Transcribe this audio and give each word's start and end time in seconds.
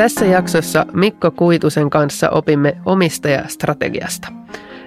Tässä 0.00 0.24
jaksossa 0.24 0.86
Mikko 0.92 1.30
Kuitusen 1.30 1.90
kanssa 1.90 2.30
opimme 2.30 2.76
omistajastrategiasta. 2.84 4.28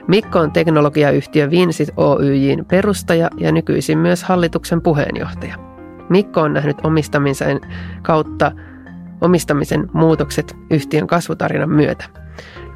Mikko 0.08 0.40
on 0.40 0.52
teknologiayhtiö 0.52 1.50
Vinsit 1.50 1.90
Oyjin 1.98 2.66
perustaja 2.66 3.30
ja 3.38 3.52
nykyisin 3.52 3.98
myös 3.98 4.24
hallituksen 4.24 4.82
puheenjohtaja. 4.82 5.56
Mikko 6.10 6.42
on 6.42 6.54
nähnyt 6.54 6.78
omistamisen 6.84 7.62
kautta 8.02 8.52
omistamisen 9.22 9.90
muutokset 9.94 10.56
yhtiön 10.72 11.08
kasvutarinan 11.08 11.70
myötä. 11.70 12.06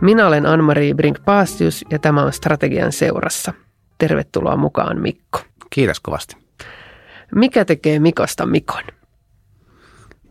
Minä 0.01 0.27
olen 0.27 0.45
Anne-Marie 0.45 0.93
Brink-Paastius 0.93 1.85
ja 1.91 1.99
tämä 1.99 2.23
on 2.23 2.33
Strategian 2.33 2.91
seurassa. 2.91 3.53
Tervetuloa 3.97 4.55
mukaan 4.55 5.01
Mikko. 5.01 5.39
Kiitos 5.69 5.99
kovasti. 5.99 6.37
Mikä 7.35 7.65
tekee 7.65 7.99
Mikosta 7.99 8.45
Mikon? 8.45 8.96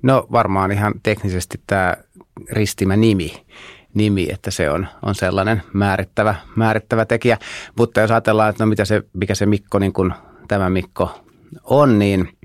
No 0.06 0.26
varmaan 0.32 0.72
ihan 0.72 0.94
teknisesti 1.02 1.60
tämä 1.66 1.96
ristimä 2.50 2.96
nimi, 2.96 3.46
nimi 3.94 4.28
että 4.30 4.50
se 4.50 4.70
on, 4.70 4.86
on 5.02 5.14
sellainen 5.14 5.62
määrittävä, 5.72 6.34
määrittävä 6.56 7.04
tekijä. 7.04 7.38
Mutta 7.78 8.00
jos 8.00 8.10
ajatellaan, 8.10 8.50
että 8.50 8.64
no 8.64 8.68
mitä 8.68 8.84
se, 8.84 9.02
mikä 9.12 9.34
se 9.34 9.46
Mikko, 9.46 9.78
niin 9.78 9.92
kuin 9.92 10.12
tämä 10.48 10.70
Mikko 10.70 11.20
on, 11.64 11.98
niin 11.98 12.38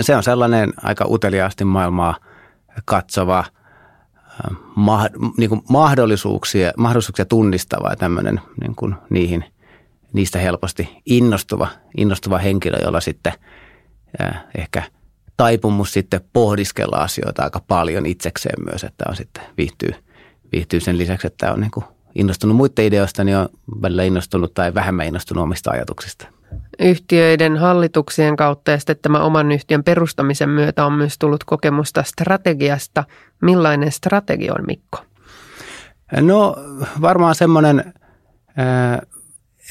se 0.00 0.16
on 0.16 0.22
sellainen 0.22 0.72
aika 0.82 1.04
uteliaasti 1.08 1.64
maailmaa 1.64 2.16
katsova, 2.84 3.38
äh, 3.38 4.56
ma, 4.76 5.06
niin 5.36 5.48
kuin 5.48 5.62
mahdollisuuksia, 5.68 6.72
mahdollisuuksia 6.76 7.24
tunnistava 7.24 7.90
ja 7.90 7.96
tämmöinen 7.96 8.40
niin 8.60 8.74
kuin 8.76 8.94
niihin, 9.10 9.44
niistä 10.12 10.38
helposti 10.38 10.88
innostuva, 11.06 11.68
innostuva 11.96 12.38
henkilö, 12.38 12.78
jolla 12.82 13.00
sitten 13.00 13.32
äh, 14.20 14.44
ehkä– 14.54 14.82
taipumus 15.36 15.92
sitten 15.92 16.20
pohdiskella 16.32 16.96
asioita 16.96 17.42
aika 17.42 17.60
paljon 17.68 18.06
itsekseen 18.06 18.64
myös, 18.70 18.84
että 18.84 19.04
on 19.08 19.16
sitten 19.16 19.44
viihtyy, 19.58 19.90
viihtyy 20.52 20.80
sen 20.80 20.98
lisäksi, 20.98 21.26
että 21.26 21.52
on 21.52 21.60
niin 21.60 21.70
kuin 21.70 21.84
innostunut 22.14 22.56
muiden 22.56 22.84
ideoista, 22.84 23.24
niin 23.24 23.36
on 23.36 23.48
välillä 23.82 24.02
innostunut 24.02 24.54
tai 24.54 24.74
vähemmän 24.74 25.06
innostunut 25.06 25.42
omista 25.42 25.70
ajatuksista. 25.70 26.26
Yhtiöiden 26.78 27.56
hallituksien 27.56 28.36
kautta 28.36 28.70
ja 28.70 28.78
sitten 28.78 28.96
tämän 29.02 29.22
oman 29.22 29.52
yhtiön 29.52 29.84
perustamisen 29.84 30.48
myötä 30.48 30.86
on 30.86 30.92
myös 30.92 31.18
tullut 31.18 31.44
kokemusta 31.44 32.02
strategiasta. 32.02 33.04
Millainen 33.42 33.92
strategia 33.92 34.52
on 34.58 34.64
Mikko? 34.66 34.98
No 36.20 36.56
varmaan 37.00 37.34
semmoinen 37.34 37.94
ää, 38.56 39.02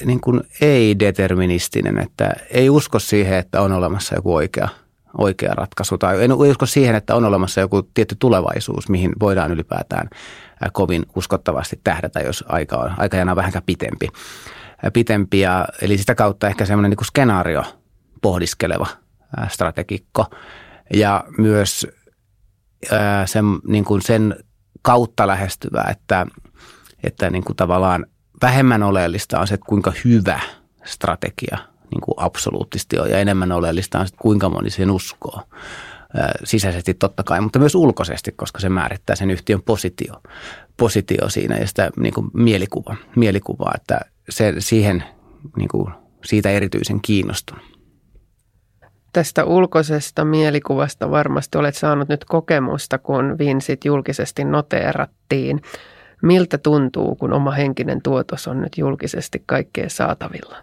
niin 0.04 0.20
kuin 0.20 0.40
ei-deterministinen, 0.60 1.98
että 1.98 2.32
ei 2.50 2.70
usko 2.70 2.98
siihen, 2.98 3.38
että 3.38 3.60
on 3.60 3.72
olemassa 3.72 4.14
joku 4.14 4.34
oikea– 4.34 4.68
oikea 5.18 5.54
ratkaisu. 5.54 5.98
Tai 5.98 6.24
en 6.24 6.32
usko 6.32 6.66
siihen, 6.66 6.94
että 6.94 7.14
on 7.14 7.24
olemassa 7.24 7.60
joku 7.60 7.82
tietty 7.82 8.16
tulevaisuus, 8.18 8.88
mihin 8.88 9.12
voidaan 9.20 9.50
ylipäätään 9.50 10.08
kovin 10.72 11.06
uskottavasti 11.16 11.80
tähdätä, 11.84 12.20
jos 12.20 12.44
aika 12.48 12.76
on 12.76 12.90
aikajana 12.98 13.36
vähän 13.36 13.52
pitempi. 13.66 14.08
pitempi 14.92 15.40
ja, 15.40 15.66
eli 15.82 15.98
sitä 15.98 16.14
kautta 16.14 16.46
ehkä 16.46 16.64
semmoinen 16.64 16.90
niin 16.90 17.06
skenaario 17.06 17.62
pohdiskeleva 18.22 18.86
strategikko. 19.48 20.26
Ja 20.94 21.24
myös 21.38 21.86
sen, 23.26 23.44
niin 23.66 23.84
kuin 23.84 24.02
sen 24.02 24.36
kautta 24.82 25.26
lähestyvä, 25.26 25.84
että, 25.90 26.26
että 27.04 27.30
niin 27.30 27.44
kuin 27.44 27.56
tavallaan 27.56 28.06
vähemmän 28.42 28.82
oleellista 28.82 29.40
on 29.40 29.46
se, 29.46 29.54
että 29.54 29.66
kuinka 29.68 29.92
hyvä 30.04 30.40
strategia– 30.84 31.58
niin 31.92 32.00
kuin 32.00 32.14
absoluuttisesti 32.16 32.98
on 32.98 33.10
ja 33.10 33.18
enemmän 33.18 33.52
oleellista 33.52 34.00
on, 34.00 34.06
kuinka 34.18 34.48
moni 34.48 34.70
sen 34.70 34.90
uskoo. 34.90 35.40
Sisäisesti 36.44 36.94
totta 36.94 37.22
kai, 37.22 37.40
mutta 37.40 37.58
myös 37.58 37.74
ulkoisesti, 37.74 38.32
koska 38.32 38.60
se 38.60 38.68
määrittää 38.68 39.16
sen 39.16 39.30
yhtiön 39.30 39.62
positio, 39.62 40.14
positio 40.76 41.28
siinä 41.28 41.56
ja 41.56 41.66
sitä 41.66 41.90
niin 41.96 42.14
kuin 42.14 42.30
mielikuva, 42.34 42.96
mielikuvaa, 43.16 43.72
että 43.74 44.00
se, 44.28 44.54
siihen, 44.58 45.04
niin 45.56 45.68
kuin, 45.68 45.92
siitä 46.24 46.50
erityisen 46.50 47.00
kiinnostunut. 47.00 47.64
Tästä 49.12 49.44
ulkoisesta 49.44 50.24
mielikuvasta 50.24 51.10
varmasti 51.10 51.58
olet 51.58 51.76
saanut 51.76 52.08
nyt 52.08 52.24
kokemusta, 52.24 52.98
kun 52.98 53.38
Vinsit 53.38 53.84
julkisesti 53.84 54.44
noteerattiin. 54.44 55.62
Miltä 56.22 56.58
tuntuu, 56.58 57.14
kun 57.14 57.32
oma 57.32 57.50
henkinen 57.50 58.02
tuotos 58.02 58.48
on 58.48 58.60
nyt 58.60 58.78
julkisesti 58.78 59.42
kaikkeen 59.46 59.90
saatavilla? 59.90 60.56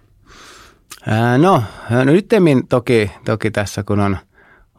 No, 1.37 1.63
no 1.89 2.03
nyt 2.03 2.27
toki, 2.69 3.11
toki 3.25 3.51
tässä, 3.51 3.83
kun 3.83 3.99
on, 3.99 4.17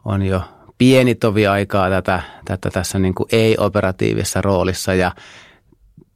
on 0.05 0.21
jo 0.21 0.41
pieni 0.77 1.15
tovi 1.15 1.47
aikaa 1.47 1.89
tätä, 1.89 2.21
tätä 2.45 2.69
tässä 2.69 2.99
niin 2.99 3.15
kuin 3.15 3.27
ei-operatiivisessa 3.31 4.41
roolissa 4.41 4.93
ja 4.93 5.11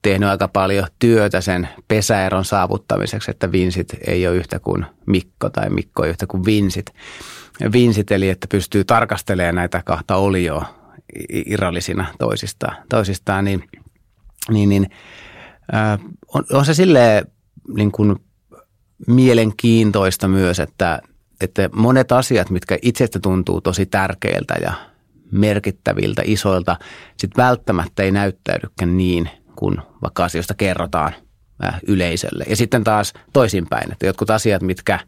tehnyt 0.02 0.30
aika 0.30 0.48
paljon 0.48 0.88
työtä 1.00 1.42
sen 1.42 1.70
pesäeron 1.88 2.46
saavuttamiseksi, 2.46 3.32
että 3.32 3.52
Vinsit 3.52 3.96
ei 4.08 4.28
ole 4.28 4.36
yhtä 4.36 4.60
kuin 4.60 4.86
Mikko 5.06 5.50
tai 5.50 5.70
Mikko 5.70 6.04
ei 6.04 6.10
yhtä 6.10 6.28
kuin 6.28 6.46
Vinsit. 6.46 6.86
Vinsit 7.72 8.12
eli 8.12 8.30
että 8.30 8.48
pystyy 8.48 8.84
tarkastelemaan 8.84 9.56
näitä 9.56 9.82
kahta 9.86 10.16
olioa 10.16 10.66
irrallisina 11.30 12.06
toisistaan, 12.20 12.76
toisistaan 12.90 13.46
niin, 13.46 13.64
niin, 14.50 14.70
niin 14.70 14.90
äh, 15.74 16.00
on, 16.34 16.44
on 16.52 16.66
se 16.66 16.74
silleen 16.74 17.26
niin 17.76 17.92
kuin 17.92 18.16
mielenkiintoista 19.08 20.28
myös, 20.28 20.60
että, 20.60 21.02
että 21.42 21.70
monet 21.74 22.12
asiat, 22.12 22.50
mitkä 22.50 22.78
itsestä 22.82 23.20
tuntuu 23.20 23.62
tosi 23.62 23.86
tärkeiltä 23.86 24.54
ja 24.62 24.74
merkittäviltä, 25.32 26.22
isoilta, 26.26 26.78
sitten 27.18 27.44
välttämättä 27.44 28.04
ei 28.04 28.12
näyttäydykään 28.12 28.98
niin, 28.98 29.30
kun 29.56 29.82
vaikka 30.02 30.24
asioista 30.24 30.54
kerrotaan 30.54 31.14
äh, 31.66 31.80
yleisölle. 31.88 32.46
Ja 32.50 32.56
sitten 32.56 32.84
taas 32.84 33.14
toisinpäin, 33.34 33.92
että 33.92 34.06
jotkut 34.06 34.30
asiat, 34.30 34.62
mitkä 34.62 34.94
äh, 34.94 35.02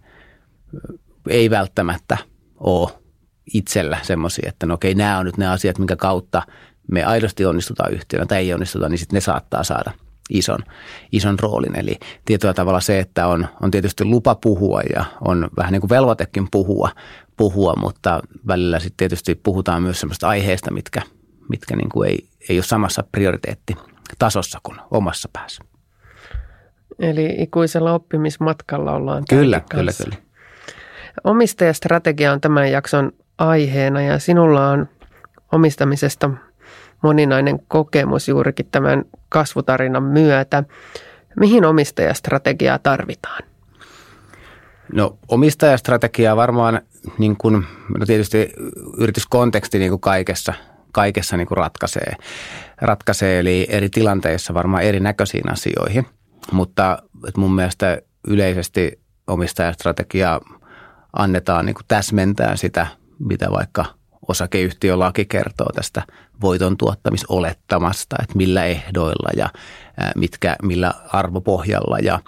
ei 1.29 1.49
välttämättä 1.49 2.17
ole 2.57 2.89
itsellä 3.53 3.97
semmoisia, 4.01 4.49
että 4.49 4.65
no 4.65 4.73
okei, 4.73 4.95
nämä 4.95 5.17
on 5.17 5.25
nyt 5.25 5.37
ne 5.37 5.47
asiat, 5.47 5.77
minkä 5.77 5.95
kautta 5.95 6.41
me 6.91 7.03
aidosti 7.03 7.45
onnistutaan 7.45 7.93
yhtiönä 7.93 8.25
tai 8.25 8.37
ei 8.37 8.53
onnistuta, 8.53 8.89
niin 8.89 8.99
sitten 8.99 9.17
ne 9.17 9.21
saattaa 9.21 9.63
saada– 9.63 9.91
ison, 10.29 10.59
ison 11.11 11.39
roolin. 11.39 11.79
Eli 11.79 11.97
tietyllä 12.25 12.53
tavalla 12.53 12.79
se, 12.79 12.99
että 12.99 13.27
on, 13.27 13.47
on 13.61 13.71
tietysti 13.71 14.05
lupa 14.05 14.35
puhua 14.35 14.81
ja 14.95 15.05
on 15.25 15.47
vähän 15.57 15.71
niin 15.71 15.81
kuin 15.81 15.89
velvoitekin 15.89 16.47
puhua, 16.51 16.89
puhua 17.37 17.73
mutta 17.77 18.19
välillä 18.47 18.79
sitten 18.79 18.97
tietysti 18.97 19.35
puhutaan 19.35 19.81
myös 19.81 19.99
sellaista 19.99 20.27
aiheista, 20.27 20.71
mitkä, 20.71 21.01
mitkä 21.49 21.75
niin 21.75 21.89
kuin 21.89 22.09
ei, 22.09 22.27
ei 22.49 22.57
ole 22.57 22.63
samassa 22.63 23.03
prioriteettitasossa 23.11 24.59
kuin 24.63 24.77
omassa 24.91 25.29
päässä. 25.33 25.63
Eli 26.99 27.35
ikuisella 27.37 27.93
oppimismatkalla 27.93 28.91
ollaan. 28.91 29.23
Kyllä, 29.29 29.61
kyllä, 29.69 29.91
kyllä. 30.03 30.15
Omistajastrategia 31.23 32.31
on 32.31 32.41
tämän 32.41 32.71
jakson 32.71 33.11
aiheena 33.37 34.01
ja 34.01 34.19
sinulla 34.19 34.69
on 34.69 34.89
omistamisesta 35.51 36.29
moninainen 37.03 37.59
kokemus 37.67 38.27
juurikin 38.27 38.67
tämän 38.71 39.05
kasvutarinan 39.29 40.03
myötä. 40.03 40.63
Mihin 41.39 41.65
omistajastrategiaa 41.65 42.79
tarvitaan? 42.79 43.43
No 44.93 45.17
omistajastrategiaa 45.27 46.35
varmaan 46.35 46.81
niin 47.17 47.37
kuin, 47.37 47.53
no 47.99 48.05
tietysti 48.05 48.53
yrityskonteksti 48.97 49.79
niin 49.79 49.91
kuin 49.91 50.01
kaikessa, 50.01 50.53
kaikessa 50.91 51.37
niin 51.37 51.47
kuin 51.47 51.57
ratkaisee, 51.57 52.13
ratkaisee, 52.81 53.39
eli 53.39 53.67
eri 53.69 53.89
tilanteissa 53.89 54.53
varmaan 54.53 54.83
erinäköisiin 54.83 55.51
asioihin. 55.51 56.05
Mutta 56.51 56.97
mun 57.37 57.55
mielestä 57.55 58.01
yleisesti 58.27 58.99
omistajastrategiaa 59.27 60.41
annetaan 61.13 61.65
niin 61.65 61.73
kuin 61.73 61.85
täsmentää 61.87 62.55
sitä, 62.55 62.87
mitä 63.19 63.51
vaikka 63.51 63.85
osakeyhtiölaki 64.27 65.25
kertoo 65.25 65.67
tästä 65.75 66.03
voiton 66.41 66.77
tuottamisolettamasta, 66.77 68.15
että 68.21 68.37
millä 68.37 68.65
ehdoilla 68.65 69.29
ja 69.37 69.49
mitkä, 70.15 70.55
millä 70.63 70.93
arvopohjalla 71.13 71.99
ja 71.99 72.19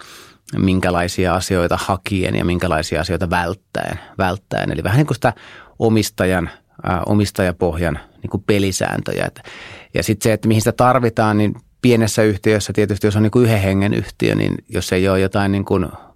minkälaisia 0.56 1.34
asioita 1.34 1.78
hakien 1.80 2.36
ja 2.36 2.44
minkälaisia 2.44 3.00
asioita 3.00 3.30
välttäen. 3.30 3.98
välttäen. 4.18 4.72
Eli 4.72 4.82
vähän 4.82 4.96
niin 4.96 5.06
kuin 5.06 5.14
sitä 5.14 5.32
omistajan, 5.78 6.50
omistajapohjan 7.06 7.98
niin 8.22 8.30
kuin 8.30 8.42
pelisääntöjä. 8.42 9.30
Ja 9.94 10.02
sitten 10.02 10.22
se, 10.22 10.32
että 10.32 10.48
mihin 10.48 10.60
sitä 10.60 10.72
tarvitaan, 10.72 11.38
niin 11.38 11.54
pienessä 11.82 12.22
yhtiössä 12.22 12.72
tietysti, 12.72 13.06
jos 13.06 13.16
on 13.16 13.22
niin 13.22 13.30
kuin 13.30 13.44
yhden 13.44 13.60
hengen 13.60 13.94
yhtiö, 13.94 14.34
niin 14.34 14.54
jos 14.68 14.92
ei 14.92 15.08
ole 15.08 15.20
jotain 15.20 15.52
niin 15.52 15.64
kuin– 15.64 15.88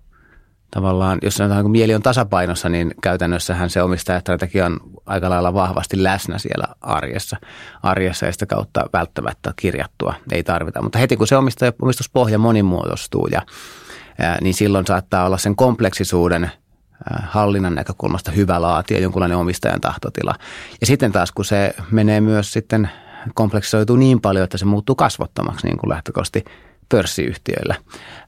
tavallaan, 0.75 1.19
jos 1.23 1.35
sanotaan, 1.35 1.63
kun 1.63 1.71
mieli 1.71 1.95
on 1.95 2.03
tasapainossa, 2.03 2.69
niin 2.69 2.95
käytännössähän 3.03 3.71
se 3.71 3.83
omistajastrategia 3.83 4.67
on 4.67 4.81
aika 5.07 5.31
lailla 5.31 5.55
vahvasti 5.55 6.03
läsnä 6.03 6.39
siellä 6.39 6.65
arjessa, 6.81 7.37
arjessa 7.83 8.27
ja 8.27 8.33
sitä 8.33 8.47
kautta 8.47 8.85
välttämättä 8.93 9.53
kirjattua 9.57 10.15
ei 10.33 10.43
tarvita. 10.43 10.83
Mutta 10.83 10.99
heti 10.99 11.17
kun 11.17 11.27
se 11.27 11.37
omistaja, 11.37 11.73
omistuspohja 11.83 12.39
monimuotoistuu, 12.39 13.29
ja, 13.33 13.43
ää, 14.19 14.39
niin 14.41 14.55
silloin 14.55 14.87
saattaa 14.87 15.27
olla 15.27 15.39
sen 15.39 15.57
kompleksisuuden 15.57 16.51
hallinnan 17.23 17.75
näkökulmasta 17.75 18.31
hyvä 18.31 18.63
laatia 18.63 19.01
jonkunlainen 19.01 19.39
omistajan 19.39 19.81
tahtotila. 19.81 20.35
Ja 20.81 20.87
sitten 20.87 21.13
taas 21.13 21.33
kun 21.33 21.45
se 21.45 21.75
menee 21.91 22.21
myös 22.21 22.53
sitten 22.53 22.91
kompleksisoituu 23.35 23.97
niin 23.97 24.21
paljon, 24.21 24.45
että 24.45 24.59
se 24.59 24.65
muuttuu 24.65 24.95
kasvottomaksi 24.95 25.67
niin 25.67 25.79
kuin 25.79 25.91
lähtökohtaisesti 25.91 26.45
pörssiyhtiöillä. 26.89 27.75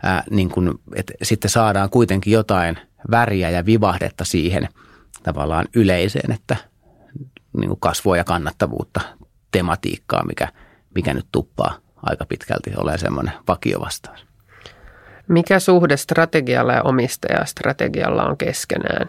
Ää, 0.02 0.24
niin 0.30 0.48
kuin, 0.48 0.70
että 0.94 1.12
sitten 1.22 1.50
saadaan 1.50 1.90
kuitenkin 1.90 2.32
jotain 2.32 2.78
väriä 3.10 3.50
ja 3.50 3.66
vivahdetta 3.66 4.24
siihen 4.24 4.68
tavallaan 5.22 5.66
yleiseen, 5.74 6.32
että 6.32 6.56
niin 7.56 7.68
kuin 7.68 7.80
kasvua 7.80 8.16
ja 8.16 8.24
kannattavuutta, 8.24 9.00
tematiikkaa, 9.52 10.24
mikä, 10.24 10.48
mikä 10.94 11.14
nyt 11.14 11.26
tuppaa 11.32 11.78
aika 12.02 12.24
pitkälti 12.24 12.70
ole 12.76 12.98
semmoinen 12.98 13.34
vakiovastaus. 13.48 14.26
Mikä 15.28 15.60
suhde 15.60 15.96
strategialla 15.96 16.72
ja 16.72 16.82
omistajastrategialla 16.82 18.24
on 18.24 18.36
keskenään? 18.36 19.08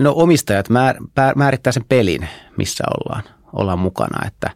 No 0.00 0.12
omistajat 0.16 0.68
määr, 0.68 0.96
määrittää 1.36 1.72
sen 1.72 1.84
pelin, 1.88 2.28
missä 2.56 2.84
ollaan, 2.96 3.22
ollaan 3.52 3.78
mukana, 3.78 4.26
että, 4.26 4.50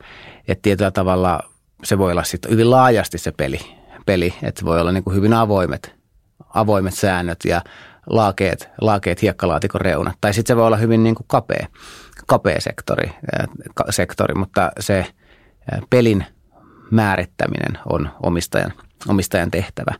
että 0.48 0.62
tietyllä 0.62 0.90
tavalla 0.90 1.51
se 1.84 1.98
voi 1.98 2.12
olla 2.12 2.24
sitten 2.24 2.50
hyvin 2.50 2.70
laajasti 2.70 3.18
se 3.18 3.32
peli, 3.32 3.60
peli 4.06 4.34
että 4.42 4.64
voi 4.64 4.80
olla 4.80 4.92
niin 4.92 5.04
kuin 5.04 5.16
hyvin 5.16 5.32
avoimet, 5.32 5.94
avoimet 6.54 6.94
säännöt 6.94 7.38
ja 7.44 7.62
laakeet, 8.06 8.68
laakeet 8.80 9.22
hiekkalaatikon 9.22 9.80
reunat. 9.80 10.16
Tai 10.20 10.34
sitten 10.34 10.54
se 10.54 10.56
voi 10.56 10.66
olla 10.66 10.76
hyvin 10.76 11.02
niin 11.02 11.14
kuin 11.14 11.26
kapea, 11.28 11.66
kapea 12.26 12.60
sektori, 12.60 13.10
sektori, 13.90 14.34
mutta 14.34 14.72
se 14.80 15.06
pelin 15.90 16.26
määrittäminen 16.90 17.78
on 17.90 18.10
omistajan, 18.22 18.72
omistajan 19.08 19.50
tehtävä, 19.50 19.94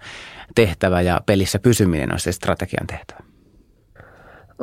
tehtävä 0.55 1.01
ja 1.01 1.21
pelissä 1.27 1.59
pysyminen 1.59 2.13
on 2.13 2.21
se 2.21 2.33
strategian 2.33 2.87
tehtävä. 2.87 3.21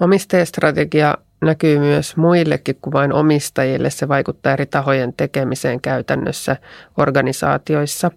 Omistajastrategia 0.02 1.18
näkyy 1.42 1.80
myös 1.80 2.18
muillekin 2.18 2.76
kuin 2.82 2.94
vain 2.94 3.14
omistajille. 3.14 3.90
Se 3.90 4.08
vaikuttaa 4.08 4.54
eri 4.54 4.66
tahojen 4.66 5.14
tekemiseen 5.14 5.82
käytännössä 5.82 6.56
organisaatioissa. 6.98 8.12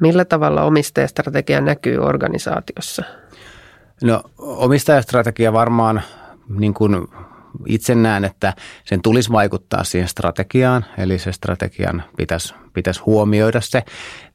Millä 0.00 0.24
tavalla 0.24 0.62
omistajastrategia 0.62 1.60
näkyy 1.60 1.98
organisaatiossa? 1.98 3.02
No 4.02 4.22
omistajastrategia 4.38 5.52
varmaan 5.52 6.02
niin 6.48 6.74
kuin 6.74 7.08
itse 7.66 7.94
näen, 7.94 8.24
että 8.24 8.54
sen 8.84 9.02
tulisi 9.02 9.32
vaikuttaa 9.32 9.84
siihen 9.84 10.08
strategiaan, 10.08 10.84
eli 10.98 11.18
se 11.18 11.32
strategian 11.32 12.02
pitäisi, 12.16 12.54
pitäisi 12.72 13.00
huomioida 13.00 13.60
se 13.60 13.82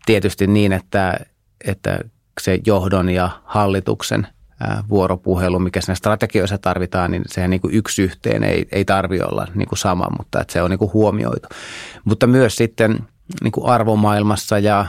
tietysti 0.05 0.47
niin, 0.47 0.73
että, 0.73 1.19
että 1.67 1.99
se 2.41 2.59
johdon 2.65 3.09
ja 3.09 3.29
hallituksen 3.45 4.27
vuoropuhelu, 4.89 5.59
mikä 5.59 5.81
siinä 5.81 5.95
strategioissa 5.95 6.57
tarvitaan, 6.57 7.11
niin 7.11 7.23
sehän 7.27 7.49
niin 7.49 7.61
kuin 7.61 7.73
yksi 7.73 8.01
yhteen 8.01 8.43
ei, 8.43 8.67
ei 8.71 8.85
tarvi 8.85 9.21
olla 9.21 9.47
niin 9.55 9.67
kuin 9.67 9.79
sama, 9.79 10.07
mutta 10.17 10.41
että 10.41 10.53
se 10.53 10.61
on 10.61 10.69
niin 10.69 10.79
kuin 10.79 10.93
huomioitu. 10.93 11.47
Mutta 12.05 12.27
myös 12.27 12.55
sitten 12.55 12.99
niin 13.43 13.51
kuin 13.51 13.69
arvomaailmassa 13.69 14.59
ja 14.59 14.85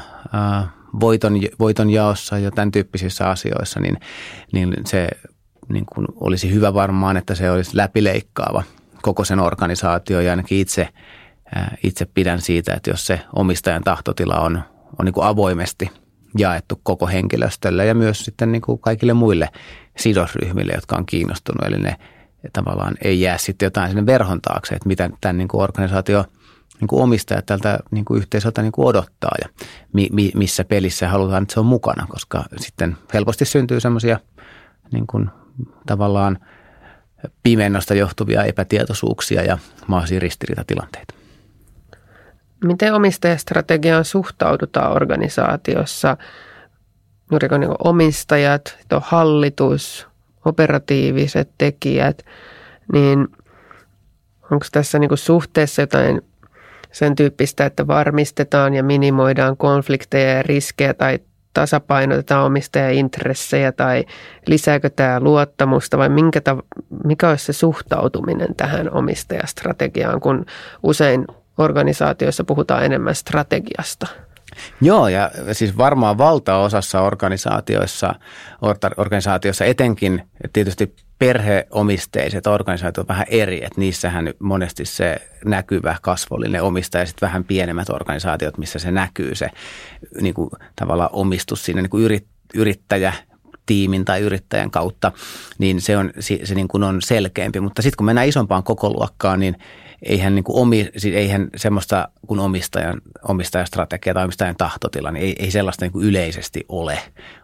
voiton, 1.00 1.34
voiton 1.58 1.90
jaossa 1.90 2.38
ja 2.38 2.50
tämän 2.50 2.70
tyyppisissä 2.70 3.30
asioissa, 3.30 3.80
niin, 3.80 3.96
niin 4.52 4.74
se 4.86 5.08
niin 5.69 5.86
kuin 5.94 6.06
olisi 6.14 6.54
hyvä 6.54 6.74
varmaan, 6.74 7.16
että 7.16 7.34
se 7.34 7.50
olisi 7.50 7.76
läpileikkaava 7.76 8.62
koko 9.02 9.24
sen 9.24 9.40
organisaatio 9.40 10.20
ja 10.20 10.30
ainakin 10.30 10.58
itse, 10.58 10.88
itse 11.82 12.04
pidän 12.04 12.40
siitä, 12.40 12.74
että 12.74 12.90
jos 12.90 13.06
se 13.06 13.20
omistajan 13.36 13.84
tahtotila 13.84 14.40
on, 14.40 14.62
on 14.98 15.04
niin 15.04 15.12
kuin 15.12 15.26
avoimesti 15.26 15.90
jaettu 16.38 16.81
koko 16.82 17.06
henkilöstölle 17.06 17.87
ja 17.87 17.94
myös 17.94 18.25
sitten 18.25 18.52
niin 18.52 18.62
kuin 18.62 18.79
kaikille 18.79 19.12
muille 19.12 19.49
sidosryhmille, 19.99 20.73
jotka 20.73 20.96
on 20.96 21.06
kiinnostunut. 21.06 21.67
Eli 21.67 21.79
ne 21.79 21.96
tavallaan 22.52 22.94
ei 23.05 23.20
jää 23.20 23.38
sitten 23.38 23.67
jotain 23.67 23.90
sinne 23.90 24.06
verhon 24.06 24.40
taakse, 24.40 24.75
että 24.75 24.88
mitä 24.88 25.11
tämän 25.20 25.38
niin 25.38 25.49
kuin 25.49 25.62
organisaatio 25.62 26.25
niin 26.81 26.88
kuin 26.88 27.02
omistajat 27.02 27.46
tältä 27.46 27.79
niin 27.90 28.05
kuin 28.05 28.19
yhteisöltä 28.19 28.62
niin 28.62 28.73
kuin 28.73 28.87
odottaa 28.87 29.34
ja 29.43 29.49
mi, 29.93 30.08
mi, 30.12 30.31
missä 30.34 30.64
pelissä 30.64 31.08
halutaan, 31.08 31.43
että 31.43 31.55
se 31.55 31.61
on 31.61 31.67
mukana, 31.67 32.06
koska 32.08 32.44
sitten 32.56 32.96
helposti 33.14 33.44
syntyy 33.44 33.81
semmoisia 33.81 34.20
niin 34.93 35.06
kuin 35.06 35.31
tavallaan 35.87 36.38
pimennosta 37.43 37.94
johtuvia 37.94 38.44
epätietoisuuksia 38.44 39.43
ja 39.43 39.58
mahdollisia 39.87 40.20
ristiriitatilanteita. 40.20 41.21
Miten 42.64 42.94
omistajastrategiaan 42.94 44.05
suhtaudutaan 44.05 44.93
organisaatiossa? 44.93 46.17
Juuri 47.31 47.49
niin 47.59 47.75
omistajat, 47.85 48.79
hallitus, 49.00 50.09
operatiiviset 50.44 51.50
tekijät, 51.59 52.25
niin 52.93 53.29
onko 54.50 54.67
tässä 54.73 54.99
niin 54.99 55.11
suhteessa 55.14 55.82
jotain 55.82 56.23
sen 56.93 57.14
tyyppistä, 57.14 57.67
että 57.67 57.87
varmistetaan 57.87 58.75
ja 58.75 58.82
minimoidaan 58.82 59.56
konflikteja 59.56 60.37
ja 60.37 60.43
riskejä 60.43 60.94
tai 60.94 61.19
tasapainotetaan 61.55 62.47
omistajaintressejä 62.47 63.73
tai 63.73 64.05
lisääkö 64.47 64.91
tämä 64.91 65.20
luottamusta 65.20 65.99
vai 65.99 66.08
minkä 66.08 66.41
mikä 67.05 67.29
olisi 67.29 67.44
se 67.44 67.53
suhtautuminen 67.53 68.55
tähän 68.56 68.94
omistajastrategiaan, 68.94 70.20
kun 70.20 70.47
usein 70.82 71.25
organisaatioissa 71.58 72.44
puhutaan 72.44 72.84
enemmän 72.84 73.14
strategiasta? 73.14 74.06
Joo, 74.81 75.08
ja 75.08 75.31
siis 75.52 75.76
varmaan 75.76 76.19
valtaosassa 76.19 77.00
organisaatioissa, 77.00 78.14
organisaatioissa 78.96 79.64
etenkin 79.64 80.22
tietysti 80.52 80.94
perheomisteiset 81.19 82.46
organisaatiot 82.46 83.08
vähän 83.08 83.26
eri, 83.28 83.64
että 83.64 83.81
niissähän 83.81 84.32
monesti 84.38 84.84
se 84.84 85.16
näkyvä 85.44 85.96
kasvollinen 86.02 86.62
omistaja 86.62 87.02
ja 87.02 87.06
sitten 87.06 87.26
vähän 87.26 87.44
pienemmät 87.44 87.90
organisaatiot, 87.90 88.58
missä 88.58 88.78
se 88.78 88.90
näkyy 88.90 89.34
se 89.34 89.48
niin 90.20 90.34
kuin, 90.34 90.50
tavallaan 90.76 91.10
omistus 91.12 91.64
siinä 91.64 91.82
niin 91.82 91.90
kuin 91.90 92.05
yrit, 92.05 92.26
yrittäjä 92.55 93.12
tiimin 93.66 94.05
tai 94.05 94.20
yrittäjän 94.20 94.70
kautta, 94.70 95.12
niin 95.58 95.81
se, 95.81 95.96
on, 95.96 96.10
se, 96.20 96.38
se 96.44 96.55
niin 96.55 96.69
kuin 96.69 96.82
on 96.82 97.02
selkeämpi. 97.02 97.60
Mutta 97.60 97.82
sitten 97.82 97.96
kun 97.96 98.06
mennään 98.06 98.28
isompaan 98.28 98.62
kokoluokkaan, 98.62 99.40
niin 99.40 99.56
eihän, 100.02 100.34
niin 100.34 100.44
kuin 100.44 100.58
omi, 100.58 100.90
siis 100.96 101.14
eihän 101.14 101.49
semmoista 101.56 102.08
kuin 102.26 102.40
omistajan, 102.40 103.00
omistajan 103.28 103.66
strategia 103.66 104.14
tai 104.14 104.25
omistajan 104.25 104.56
tahtotila, 104.56 105.10
niin 105.10 105.25
ei, 105.25 105.37
ei 105.38 105.50
sellaista 105.50 105.84
niin 105.84 105.93
kuin 105.93 106.04
yleisesti 106.04 106.64
ole, 106.69 106.99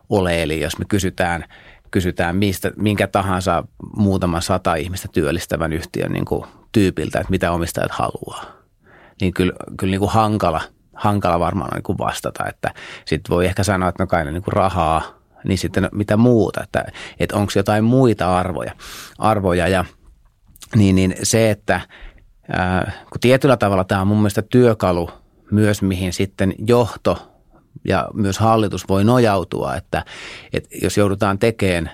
ole. 0.08 0.42
Eli 0.42 0.60
jos 0.60 0.78
me 0.78 0.84
kysytään– 0.84 1.44
kysytään 1.90 2.36
mistä, 2.36 2.72
minkä 2.76 3.06
tahansa 3.06 3.64
muutama 3.96 4.40
sata 4.40 4.74
ihmistä 4.74 5.08
työllistävän 5.12 5.72
yhtiön 5.72 6.12
niin 6.12 6.24
kuin 6.24 6.44
tyypiltä, 6.72 7.18
että 7.18 7.30
mitä 7.30 7.52
omistajat 7.52 7.90
haluaa. 7.90 8.44
Niin 9.20 9.34
kyllä, 9.34 9.52
kyllä 9.78 9.90
niin 9.90 10.00
kuin 10.00 10.10
hankala, 10.10 10.60
hankala 10.94 11.40
varmaan 11.40 11.70
niin 11.74 11.82
kuin 11.82 11.98
vastata, 11.98 12.44
että 12.48 12.74
sitten 13.04 13.34
voi 13.34 13.46
ehkä 13.46 13.64
sanoa, 13.64 13.88
että 13.88 14.02
no 14.02 14.06
kai 14.06 14.24
niin 14.24 14.42
kuin 14.42 14.52
rahaa, 14.52 15.02
niin 15.44 15.58
sitten 15.58 15.88
mitä 15.92 16.16
muuta, 16.16 16.62
että, 16.62 16.84
että 17.20 17.36
onko 17.36 17.52
jotain 17.56 17.84
muita 17.84 18.38
arvoja. 18.38 18.72
arvoja 19.18 19.68
ja 19.68 19.84
niin, 20.76 20.94
niin 20.94 21.14
se, 21.22 21.50
että 21.50 21.80
kun 23.10 23.20
tietyllä 23.20 23.56
tavalla 23.56 23.84
tämä 23.84 24.00
on 24.00 24.06
mun 24.06 24.18
mielestä 24.18 24.42
työkalu 24.42 25.10
myös, 25.50 25.82
mihin 25.82 26.12
sitten 26.12 26.54
johto 26.58 27.32
ja 27.84 28.08
myös 28.14 28.38
hallitus 28.38 28.88
voi 28.88 29.04
nojautua, 29.04 29.76
että, 29.76 30.04
että 30.52 30.68
jos 30.82 30.96
joudutaan 30.96 31.38
tekemään 31.38 31.90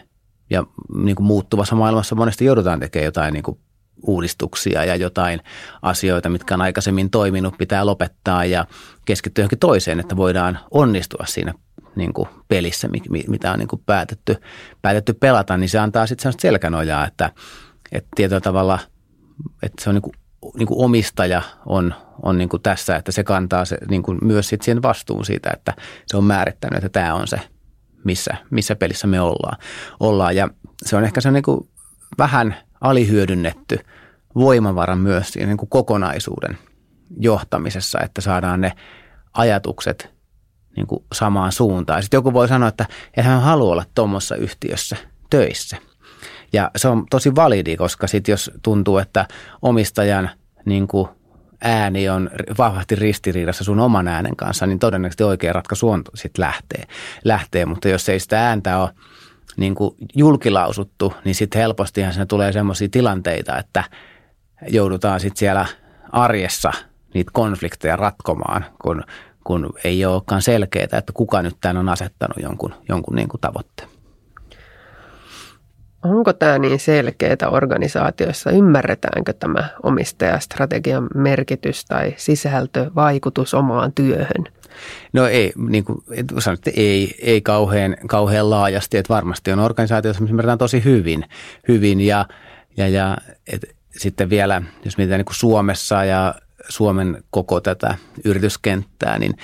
ja 0.50 0.64
niin 0.94 1.16
kuin 1.16 1.26
muuttuvassa 1.26 1.76
maailmassa 1.76 2.14
monesti 2.14 2.44
joudutaan 2.44 2.80
tekemään 2.80 3.04
jotain 3.04 3.32
niin 3.32 3.42
kuin 3.42 3.58
uudistuksia 4.06 4.84
ja 4.84 4.96
jotain 4.96 5.40
asioita, 5.82 6.28
mitkä 6.28 6.54
on 6.54 6.60
aikaisemmin 6.60 7.10
toiminut, 7.10 7.58
pitää 7.58 7.86
lopettaa 7.86 8.44
ja 8.44 8.64
keskittyä 9.04 9.42
johonkin 9.42 9.58
toiseen, 9.58 10.00
että 10.00 10.16
voidaan 10.16 10.58
onnistua 10.70 11.24
siinä 11.28 11.54
niin 11.96 12.12
kuin 12.12 12.28
pelissä, 12.48 12.88
mitä 13.28 13.52
on 13.52 13.58
niin 13.58 13.68
kuin 13.68 13.82
päätetty, 13.86 14.36
päätetty 14.82 15.12
pelata, 15.12 15.56
niin 15.56 15.68
se 15.68 15.78
antaa 15.78 16.06
sitten 16.06 16.22
sellaista 16.22 16.42
selkänojaa, 16.42 17.06
että, 17.06 17.30
että 17.92 18.08
tietyllä 18.16 18.40
tavalla, 18.40 18.78
että 19.62 19.84
se 19.84 19.90
on 19.90 19.94
niin 19.94 20.23
niin 20.56 20.66
kuin 20.66 20.84
omistaja 20.84 21.42
on, 21.66 21.94
on 22.22 22.38
niin 22.38 22.48
kuin 22.48 22.62
tässä, 22.62 22.96
että 22.96 23.12
se 23.12 23.24
kantaa 23.24 23.64
se, 23.64 23.78
niin 23.88 24.02
kuin 24.02 24.18
myös 24.22 24.48
sit 24.48 24.62
siihen 24.62 24.82
vastuun 24.82 25.24
siitä, 25.24 25.50
että 25.52 25.72
se 26.06 26.16
on 26.16 26.24
määrittänyt, 26.24 26.76
että 26.76 26.88
tämä 26.88 27.14
on 27.14 27.28
se, 27.28 27.40
missä, 28.04 28.36
missä 28.50 28.76
pelissä 28.76 29.06
me 29.06 29.20
ollaan. 29.20 29.58
ollaan. 30.00 30.36
Ja 30.36 30.48
se 30.84 30.96
on 30.96 31.04
ehkä 31.04 31.20
se 31.20 31.30
niin 31.30 31.42
kuin 31.42 31.68
vähän 32.18 32.56
alihyödynnetty 32.80 33.78
voimavara 34.34 34.96
myös 34.96 35.28
siinä 35.28 35.48
niin 35.48 35.56
kuin 35.56 35.68
kokonaisuuden 35.68 36.58
johtamisessa, 37.20 37.98
että 38.00 38.20
saadaan 38.20 38.60
ne 38.60 38.72
ajatukset 39.32 40.14
niin 40.76 40.86
kuin 40.86 41.04
samaan 41.12 41.52
suuntaan. 41.52 42.02
Sitten 42.02 42.18
joku 42.18 42.32
voi 42.32 42.48
sanoa, 42.48 42.68
että 42.68 42.86
hän 43.20 43.42
halua 43.42 43.72
olla 43.72 43.84
tuommoisessa 43.94 44.36
yhtiössä 44.36 44.96
töissä– 45.30 45.76
ja 46.54 46.70
se 46.76 46.88
on 46.88 47.06
tosi 47.10 47.34
validi, 47.34 47.76
koska 47.76 48.06
sitten 48.06 48.32
jos 48.32 48.50
tuntuu, 48.62 48.98
että 48.98 49.28
omistajan 49.62 50.30
niin 50.64 50.88
kuin 50.88 51.08
ääni 51.64 52.08
on 52.08 52.30
vahvasti 52.58 52.94
ristiriidassa 52.94 53.64
sun 53.64 53.80
oman 53.80 54.08
äänen 54.08 54.36
kanssa, 54.36 54.66
niin 54.66 54.78
todennäköisesti 54.78 55.24
oikea 55.24 55.52
ratkaisu 55.52 55.90
on 55.90 56.02
sitten 56.14 56.42
lähtee. 56.42 56.84
lähtee. 57.24 57.66
Mutta 57.66 57.88
jos 57.88 58.08
ei 58.08 58.20
sitä 58.20 58.48
ääntä 58.48 58.78
ole 58.78 58.90
niin 59.56 59.74
kuin 59.74 59.94
julkilausuttu, 60.14 61.14
niin 61.24 61.34
sitten 61.34 61.60
helpostihan 61.60 62.12
siinä 62.12 62.26
tulee 62.26 62.52
semmoisia 62.52 62.88
tilanteita, 62.90 63.58
että 63.58 63.84
joudutaan 64.68 65.20
sitten 65.20 65.38
siellä 65.38 65.66
arjessa 66.12 66.72
niitä 67.14 67.30
konflikteja 67.34 67.96
ratkomaan, 67.96 68.64
kun, 68.82 69.02
kun 69.44 69.72
ei 69.84 70.04
olekaan 70.04 70.42
selkeää, 70.42 70.84
että 70.98 71.12
kuka 71.14 71.42
nyt 71.42 71.56
tämän 71.60 71.76
on 71.76 71.88
asettanut 71.88 72.36
jonkun, 72.42 72.74
jonkun 72.88 73.16
niin 73.16 73.28
kuin 73.28 73.40
tavoitteen. 73.40 73.93
Onko 76.04 76.32
tämä 76.32 76.58
niin 76.58 76.80
selkeää 76.80 77.50
organisaatioissa? 77.50 78.50
Ymmärretäänkö 78.50 79.32
tämä 79.32 79.68
omistajastrategian 79.82 81.08
merkitys 81.14 81.84
tai 81.84 82.14
sisältö, 82.16 82.90
vaikutus 82.94 83.54
omaan 83.54 83.92
työhön? 83.92 84.44
No 85.12 85.26
ei, 85.26 85.52
niin 85.68 85.84
kuin 85.84 85.98
sanoitte, 86.38 86.72
ei, 86.76 87.14
ei 87.22 87.40
kauhean, 87.40 87.96
kauhean 88.06 88.50
laajasti, 88.50 88.96
että 88.96 89.14
varmasti 89.14 89.52
on 89.52 89.58
organisaatioissa, 89.58 90.22
missä 90.22 90.32
ymmärretään 90.32 90.58
tosi 90.58 90.84
hyvin, 90.84 91.24
hyvin 91.68 92.00
ja, 92.00 92.26
ja, 92.76 92.88
ja 92.88 93.16
et, 93.52 93.76
sitten 93.90 94.30
vielä, 94.30 94.62
jos 94.84 94.98
mietitään 94.98 95.18
niin 95.18 95.24
kuin 95.24 95.34
Suomessa 95.34 96.04
ja 96.04 96.34
Suomen 96.68 97.24
koko 97.30 97.60
tätä 97.60 97.94
yrityskenttää, 98.24 99.18
niin 99.18 99.34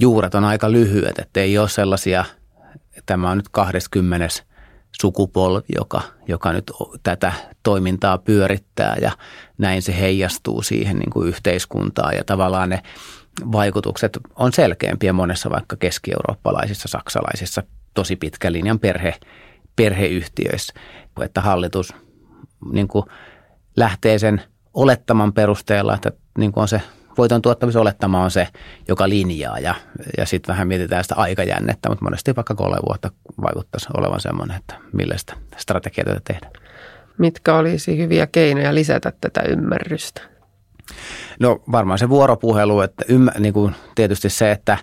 juuret 0.00 0.34
on 0.34 0.44
aika 0.44 0.72
lyhyet, 0.72 1.18
että 1.18 1.40
ei 1.40 1.58
ole 1.58 1.68
sellaisia, 1.68 2.24
tämä 3.06 3.30
on 3.30 3.36
nyt 3.36 3.48
20 3.48 4.28
sukupolvi, 5.00 5.66
joka, 5.76 6.02
joka 6.28 6.52
nyt 6.52 6.72
tätä 7.02 7.32
toimintaa 7.62 8.18
pyörittää 8.18 8.96
ja 9.00 9.12
näin 9.58 9.82
se 9.82 10.00
heijastuu 10.00 10.62
siihen 10.62 10.98
niin 10.98 11.10
kuin 11.10 11.28
yhteiskuntaan. 11.28 12.16
Ja 12.16 12.24
tavallaan 12.24 12.68
ne 12.68 12.82
vaikutukset 13.52 14.18
on 14.36 14.52
selkeämpiä 14.52 15.12
monessa 15.12 15.50
vaikka 15.50 15.76
keski-eurooppalaisissa, 15.76 16.88
saksalaisissa 16.88 17.62
tosi 17.94 18.16
pitkän 18.16 18.52
linjan 18.52 18.78
perhe, 18.78 19.14
perheyhtiöissä, 19.76 20.74
että 21.20 21.40
hallitus 21.40 21.94
niin 22.72 22.88
kuin 22.88 23.04
lähtee 23.76 24.18
sen 24.18 24.42
olettaman 24.74 25.32
perusteella, 25.32 25.94
että 25.94 26.12
niin 26.38 26.52
kuin 26.52 26.62
on 26.62 26.68
se 26.68 26.80
voiton 27.20 27.42
tuottamisolettama 27.42 28.24
on 28.24 28.30
se, 28.30 28.48
joka 28.88 29.08
linjaa 29.08 29.58
ja, 29.58 29.74
ja 30.18 30.26
sitten 30.26 30.52
vähän 30.52 30.68
mietitään 30.68 31.04
sitä 31.04 31.14
aikajännettä, 31.14 31.88
mutta 31.88 32.04
monesti 32.04 32.36
vaikka 32.36 32.54
kolme 32.54 32.76
vuotta 32.88 33.10
vaikuttaisi 33.42 33.88
olevan 33.96 34.20
semmoinen, 34.20 34.56
että 34.56 34.74
millä 34.92 35.16
sitä 35.16 35.34
strategiaa 35.56 36.20
tehdään. 36.24 36.52
Mitkä 37.18 37.54
olisi 37.54 37.98
hyviä 37.98 38.26
keinoja 38.26 38.74
lisätä 38.74 39.12
tätä 39.20 39.42
ymmärrystä? 39.42 40.20
No 41.40 41.62
varmaan 41.72 41.98
se 41.98 42.08
vuoropuhelu, 42.08 42.80
että 42.80 43.04
ymmär, 43.08 43.40
niin 43.40 43.54
kuin 43.54 43.74
tietysti 43.94 44.30
se, 44.30 44.50
että, 44.50 44.78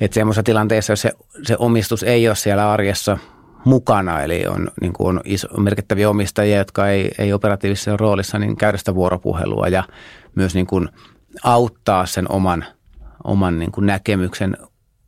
että 0.00 0.14
semmoisessa 0.14 0.42
tilanteessa, 0.42 0.92
jos 0.92 1.02
se, 1.02 1.12
se 1.42 1.56
omistus 1.58 2.02
ei 2.02 2.28
ole 2.28 2.36
siellä 2.36 2.72
arjessa 2.72 3.18
mukana, 3.64 4.22
eli 4.22 4.46
on, 4.46 4.68
niin 4.80 4.92
kuin 4.92 5.08
on 5.08 5.20
iso, 5.24 5.48
merkittäviä 5.60 6.10
omistajia, 6.10 6.58
jotka 6.58 6.88
ei, 6.88 7.10
ei 7.18 7.32
operatiivisessa 7.32 7.96
roolissa, 7.96 8.38
niin 8.38 8.56
käydä 8.56 8.78
sitä 8.78 8.94
vuoropuhelua 8.94 9.68
ja 9.68 9.84
myös 10.34 10.54
niin 10.54 10.66
kuin 10.66 10.88
auttaa 11.44 12.06
sen 12.06 12.32
oman, 12.32 12.64
oman 13.24 13.58
niin 13.58 13.72
kuin 13.72 13.86
näkemyksen 13.86 14.56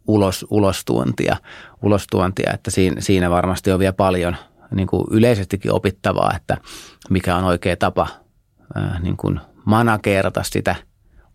ulos, 0.06 0.46
ulostuontia, 0.50 1.36
ulostuontia, 1.82 2.50
että 2.54 2.70
siinä, 2.70 3.00
siinä 3.00 3.30
varmasti 3.30 3.72
on 3.72 3.78
vielä 3.78 3.92
paljon 3.92 4.36
niin 4.70 4.86
kuin 4.86 5.04
yleisestikin 5.10 5.72
opittavaa, 5.72 6.32
että 6.36 6.56
mikä 7.10 7.36
on 7.36 7.44
oikea 7.44 7.76
tapa 7.76 8.08
ää, 8.74 8.98
niin 9.02 9.16
kuin 9.16 9.40
managerata 9.64 10.42
sitä 10.42 10.74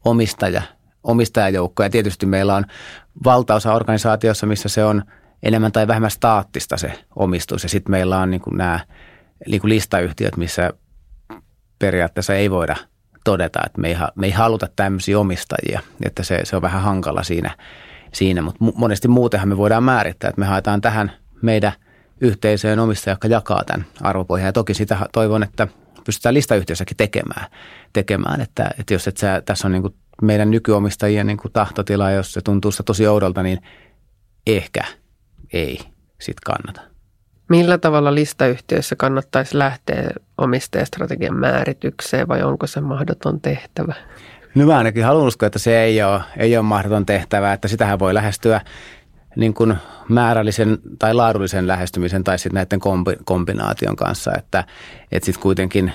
omistaja, 0.06 0.62
omistajajoukkoa. 1.04 1.86
Ja 1.86 1.90
tietysti 1.90 2.26
meillä 2.26 2.56
on 2.56 2.66
valtaosa 3.24 3.74
organisaatiossa, 3.74 4.46
missä 4.46 4.70
se 4.70 4.86
on 4.86 5.04
enemmän 5.44 5.72
tai 5.72 5.88
vähemmän 5.88 6.12
staattista 6.12 6.78
se 6.78 7.04
omistus. 7.16 7.64
Ja 7.64 7.70
sitten 7.70 7.92
meillä 7.92 8.20
on 8.20 8.32
niin 8.32 8.42
kuin 8.42 8.58
nämä 8.58 8.80
niin 9.48 9.62
kuin 9.62 9.70
listayhtiöt, 9.70 10.38
missä 10.38 10.74
periaatteessa 11.80 12.34
ei 12.34 12.52
voida 12.52 12.76
todeta, 13.26 13.60
että 13.66 13.82
me 13.82 13.88
ei, 13.88 13.96
me 14.16 14.26
ei 14.26 14.32
haluta 14.32 14.68
tämmöisiä 14.76 15.20
omistajia, 15.20 15.80
että 16.06 16.24
se, 16.24 16.42
se 16.44 16.56
on 16.56 16.62
vähän 16.62 16.82
hankala 16.82 17.24
siinä, 17.24 17.56
siinä. 18.14 18.42
mutta 18.42 18.66
monesti 18.76 19.08
muutenhan 19.08 19.50
me 19.50 19.58
voidaan 19.58 19.84
määrittää, 19.84 20.30
että 20.30 20.40
me 20.40 20.46
haetaan 20.46 20.82
tähän 20.82 21.12
meidän 21.42 21.72
yhteisöön 22.22 22.80
omistaja, 22.80 23.14
joka 23.14 23.28
jakaa 23.28 23.64
tämän 23.66 23.86
arvopohjan. 24.02 24.46
Ja 24.46 24.54
toki 24.54 24.74
sitä 24.74 24.98
toivon, 25.14 25.44
että 25.44 25.68
pystytään 26.06 26.34
listayhtiössäkin 26.34 26.98
tekemään, 26.98 27.46
tekemään 27.94 28.42
että, 28.42 28.70
että 28.80 28.94
jos 28.94 29.08
et 29.08 29.18
sä, 29.18 29.42
tässä 29.46 29.68
on 29.68 29.72
niin 29.72 29.82
kuin 29.82 29.96
meidän 30.22 30.52
nykyomistajien 30.52 31.28
niin 31.28 31.38
kuin 31.38 31.52
tahtotila, 31.52 32.12
jos 32.12 32.34
se 32.34 32.42
tuntuu 32.42 32.72
sitä 32.72 32.84
tosi 32.84 33.08
oudolta, 33.08 33.44
niin 33.44 33.62
ehkä 34.48 34.84
ei 35.54 35.80
sit 36.22 36.40
kannata. 36.40 36.95
Millä 37.50 37.78
tavalla 37.78 38.16
listayhtiöissä 38.16 38.96
kannattaisi 38.96 39.58
lähteä 39.58 40.10
omistajastrategian 40.38 41.40
määritykseen 41.40 42.28
vai 42.28 42.44
onko 42.44 42.68
se 42.68 42.82
mahdoton 42.82 43.42
tehtävä? 43.42 43.94
No 44.56 44.66
mä 44.66 44.78
ainakin 44.78 45.06
haluan 45.06 45.28
uskoa, 45.28 45.48
että 45.48 45.60
se 45.60 45.82
ei 45.82 46.04
ole, 46.04 46.22
ei 46.38 46.58
ole 46.58 46.66
mahdoton 46.66 47.06
tehtävä, 47.06 47.54
että 47.54 47.68
sitähän 47.68 48.00
voi 48.00 48.14
lähestyä 48.14 48.62
niin 49.36 49.54
kuin 49.54 49.76
määrällisen 50.10 50.78
tai 51.00 51.14
laadullisen 51.14 51.68
lähestymisen 51.68 52.24
tai 52.24 52.40
sitten 52.40 52.54
näiden 52.54 52.80
kombinaation 53.26 53.96
kanssa, 53.96 54.32
että, 54.38 54.64
että 55.12 55.26
sitten 55.26 55.42
kuitenkin 55.42 55.94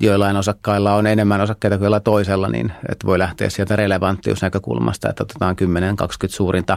joillain 0.00 0.36
osakkailla 0.36 0.94
on 0.94 1.06
enemmän 1.06 1.40
osakkeita 1.40 1.78
kuin 1.78 1.86
jollain 1.86 2.02
toisella, 2.02 2.48
niin 2.48 2.72
että 2.88 3.06
voi 3.06 3.18
lähteä 3.18 3.50
sieltä 3.50 3.76
relevanttiusnäkökulmasta, 3.76 5.08
että 5.08 5.22
otetaan 5.22 5.56
10-20 5.62 6.28
suurinta 6.28 6.76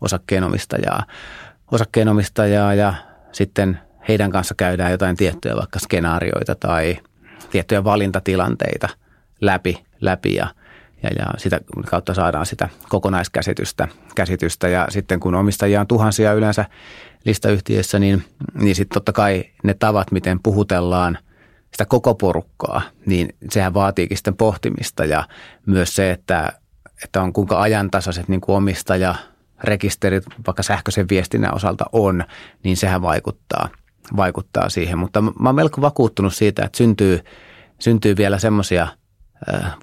osakkeenomistajaa, 0.00 1.02
osakkeenomistajaa 1.72 2.74
ja 2.74 2.94
sitten 3.36 3.80
heidän 4.08 4.30
kanssa 4.30 4.54
käydään 4.54 4.90
jotain 4.90 5.16
tiettyjä 5.16 5.56
vaikka 5.56 5.78
skenaarioita 5.78 6.54
tai 6.54 6.96
tiettyjä 7.50 7.84
valintatilanteita 7.84 8.88
läpi, 9.40 9.84
läpi 10.00 10.34
ja, 10.34 10.46
ja, 11.02 11.10
ja 11.18 11.26
sitä 11.36 11.60
kautta 11.86 12.14
saadaan 12.14 12.46
sitä 12.46 12.68
kokonaiskäsitystä. 12.88 13.88
Käsitystä. 14.14 14.68
Ja 14.68 14.86
sitten 14.88 15.20
kun 15.20 15.34
omistajia 15.34 15.80
on 15.80 15.86
tuhansia 15.86 16.32
yleensä 16.32 16.64
listayhtiöissä, 17.24 17.98
niin, 17.98 18.24
niin 18.54 18.74
sitten 18.74 18.94
totta 18.94 19.12
kai 19.12 19.44
ne 19.62 19.74
tavat, 19.74 20.12
miten 20.12 20.40
puhutellaan 20.42 21.18
sitä 21.70 21.84
koko 21.84 22.14
porukkaa, 22.14 22.82
niin 23.06 23.28
sehän 23.50 23.74
vaatiikin 23.74 24.16
sitten 24.16 24.36
pohtimista 24.36 25.04
ja 25.04 25.24
myös 25.66 25.96
se, 25.96 26.10
että, 26.10 26.52
että 27.04 27.22
on 27.22 27.32
kuinka 27.32 27.60
ajantasaiset 27.60 28.28
niin 28.28 28.40
kuin 28.40 28.56
omistaja– 28.56 29.14
rekisterit 29.64 30.24
vaikka 30.46 30.62
sähköisen 30.62 31.08
viestinnän 31.10 31.54
osalta 31.54 31.84
on, 31.92 32.24
niin 32.64 32.76
sehän 32.76 33.02
vaikuttaa, 33.02 33.68
vaikuttaa 34.16 34.68
siihen. 34.68 34.98
Mutta 34.98 35.20
mä 35.20 35.48
oon 35.48 35.54
melko 35.54 35.80
vakuuttunut 35.80 36.34
siitä, 36.34 36.64
että 36.64 36.78
syntyy, 36.78 37.20
syntyy 37.78 38.16
vielä 38.16 38.38
semmoisia 38.38 38.88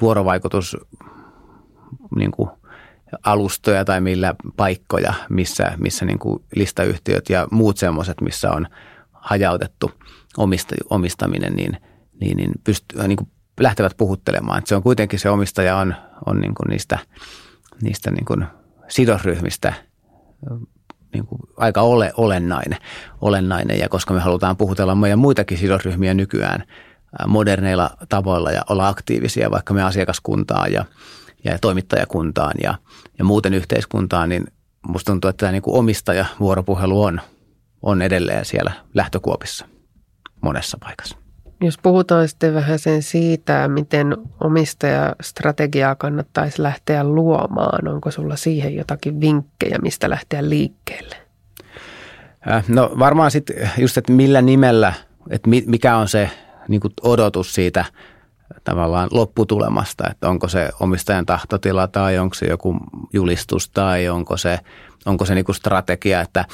vuorovaikutus 0.01 0.77
niin 2.15 2.31
kuin 2.31 2.49
alustoja 3.23 3.85
tai 3.85 4.01
millä 4.01 4.35
paikkoja, 4.57 5.13
missä, 5.29 5.71
missä 5.77 6.05
niin 6.05 6.19
kuin 6.19 6.43
listayhtiöt 6.55 7.29
ja 7.29 7.47
muut 7.51 7.77
semmoiset, 7.77 8.21
missä 8.21 8.51
on 8.51 8.67
hajautettu 9.11 9.91
omista, 10.37 10.75
omistaminen, 10.89 11.53
niin, 11.53 11.77
niin, 12.21 12.37
niin, 12.37 12.51
pystyy, 12.63 13.07
niin 13.07 13.17
kuin 13.17 13.29
lähtevät 13.59 13.97
puhuttelemaan. 13.97 14.57
Että 14.57 14.69
se 14.69 14.75
on 14.75 14.83
kuitenkin 14.83 15.19
se 15.19 15.29
omistaja 15.29 15.77
on, 15.77 15.95
on 16.25 16.39
niin 16.39 16.55
kuin 16.55 16.69
niistä, 16.69 16.99
niistä 17.81 18.11
niin 18.11 18.25
kuin 18.25 18.45
sidosryhmistä 18.93 19.73
niin 21.13 21.25
kuin 21.25 21.39
aika 21.57 21.81
ole, 21.81 22.13
olennainen, 22.17 22.79
olennainen. 23.21 23.79
Ja 23.79 23.89
koska 23.89 24.13
me 24.13 24.19
halutaan 24.19 24.57
puhutella 24.57 24.95
meidän 24.95 25.19
muitakin 25.19 25.57
sidosryhmiä 25.57 26.13
nykyään 26.13 26.63
moderneilla 27.27 27.89
tavoilla 28.09 28.51
ja 28.51 28.61
olla 28.69 28.87
aktiivisia 28.87 29.51
vaikka 29.51 29.73
me 29.73 29.83
asiakaskuntaan 29.83 30.73
ja, 30.73 30.85
ja 31.43 31.59
toimittajakuntaan 31.59 32.53
ja, 32.63 32.75
ja 33.19 33.25
muuten 33.25 33.53
yhteiskuntaan, 33.53 34.29
niin 34.29 34.47
musta 34.87 35.11
tuntuu, 35.11 35.29
että 35.29 35.39
tämä 35.39 35.51
niin 35.51 35.61
kuin 35.61 35.77
omistajavuoropuhelu 35.77 37.03
on, 37.03 37.21
on 37.81 38.01
edelleen 38.01 38.45
siellä 38.45 38.71
lähtökuopissa 38.93 39.65
monessa 40.41 40.77
paikassa. 40.81 41.22
Jos 41.61 41.77
puhutaan 41.83 42.27
sitten 42.27 42.53
vähän 42.53 42.79
sen 42.79 43.01
siitä, 43.01 43.67
miten 43.67 44.17
omistajastrategiaa 44.39 45.95
kannattaisi 45.95 46.63
lähteä 46.63 47.03
luomaan, 47.03 47.87
onko 47.87 48.11
sulla 48.11 48.35
siihen 48.35 48.75
jotakin 48.75 49.21
vinkkejä, 49.21 49.77
mistä 49.81 50.09
lähteä 50.09 50.49
liikkeelle? 50.49 51.15
Äh, 52.51 52.63
no 52.67 52.91
varmaan 52.99 53.31
sitten 53.31 53.71
just, 53.77 53.97
että 53.97 54.11
millä 54.11 54.41
nimellä, 54.41 54.93
että 55.29 55.49
mikä 55.65 55.97
on 55.97 56.07
se 56.07 56.29
niin 56.67 56.81
odotus 57.01 57.53
siitä 57.53 57.85
tavallaan 58.63 59.09
lopputulemasta, 59.11 60.09
että 60.11 60.29
onko 60.29 60.47
se 60.47 60.69
omistajan 60.79 61.25
tahtotila 61.25 61.87
tai 61.87 62.17
onko 62.17 62.33
se 62.33 62.45
joku 62.45 62.77
julistus 63.13 63.69
tai 63.69 64.09
onko 64.09 64.37
se, 64.37 64.59
onko 65.05 65.25
se 65.25 65.35
niin 65.35 65.45
strategia, 65.51 66.21
että 66.21 66.45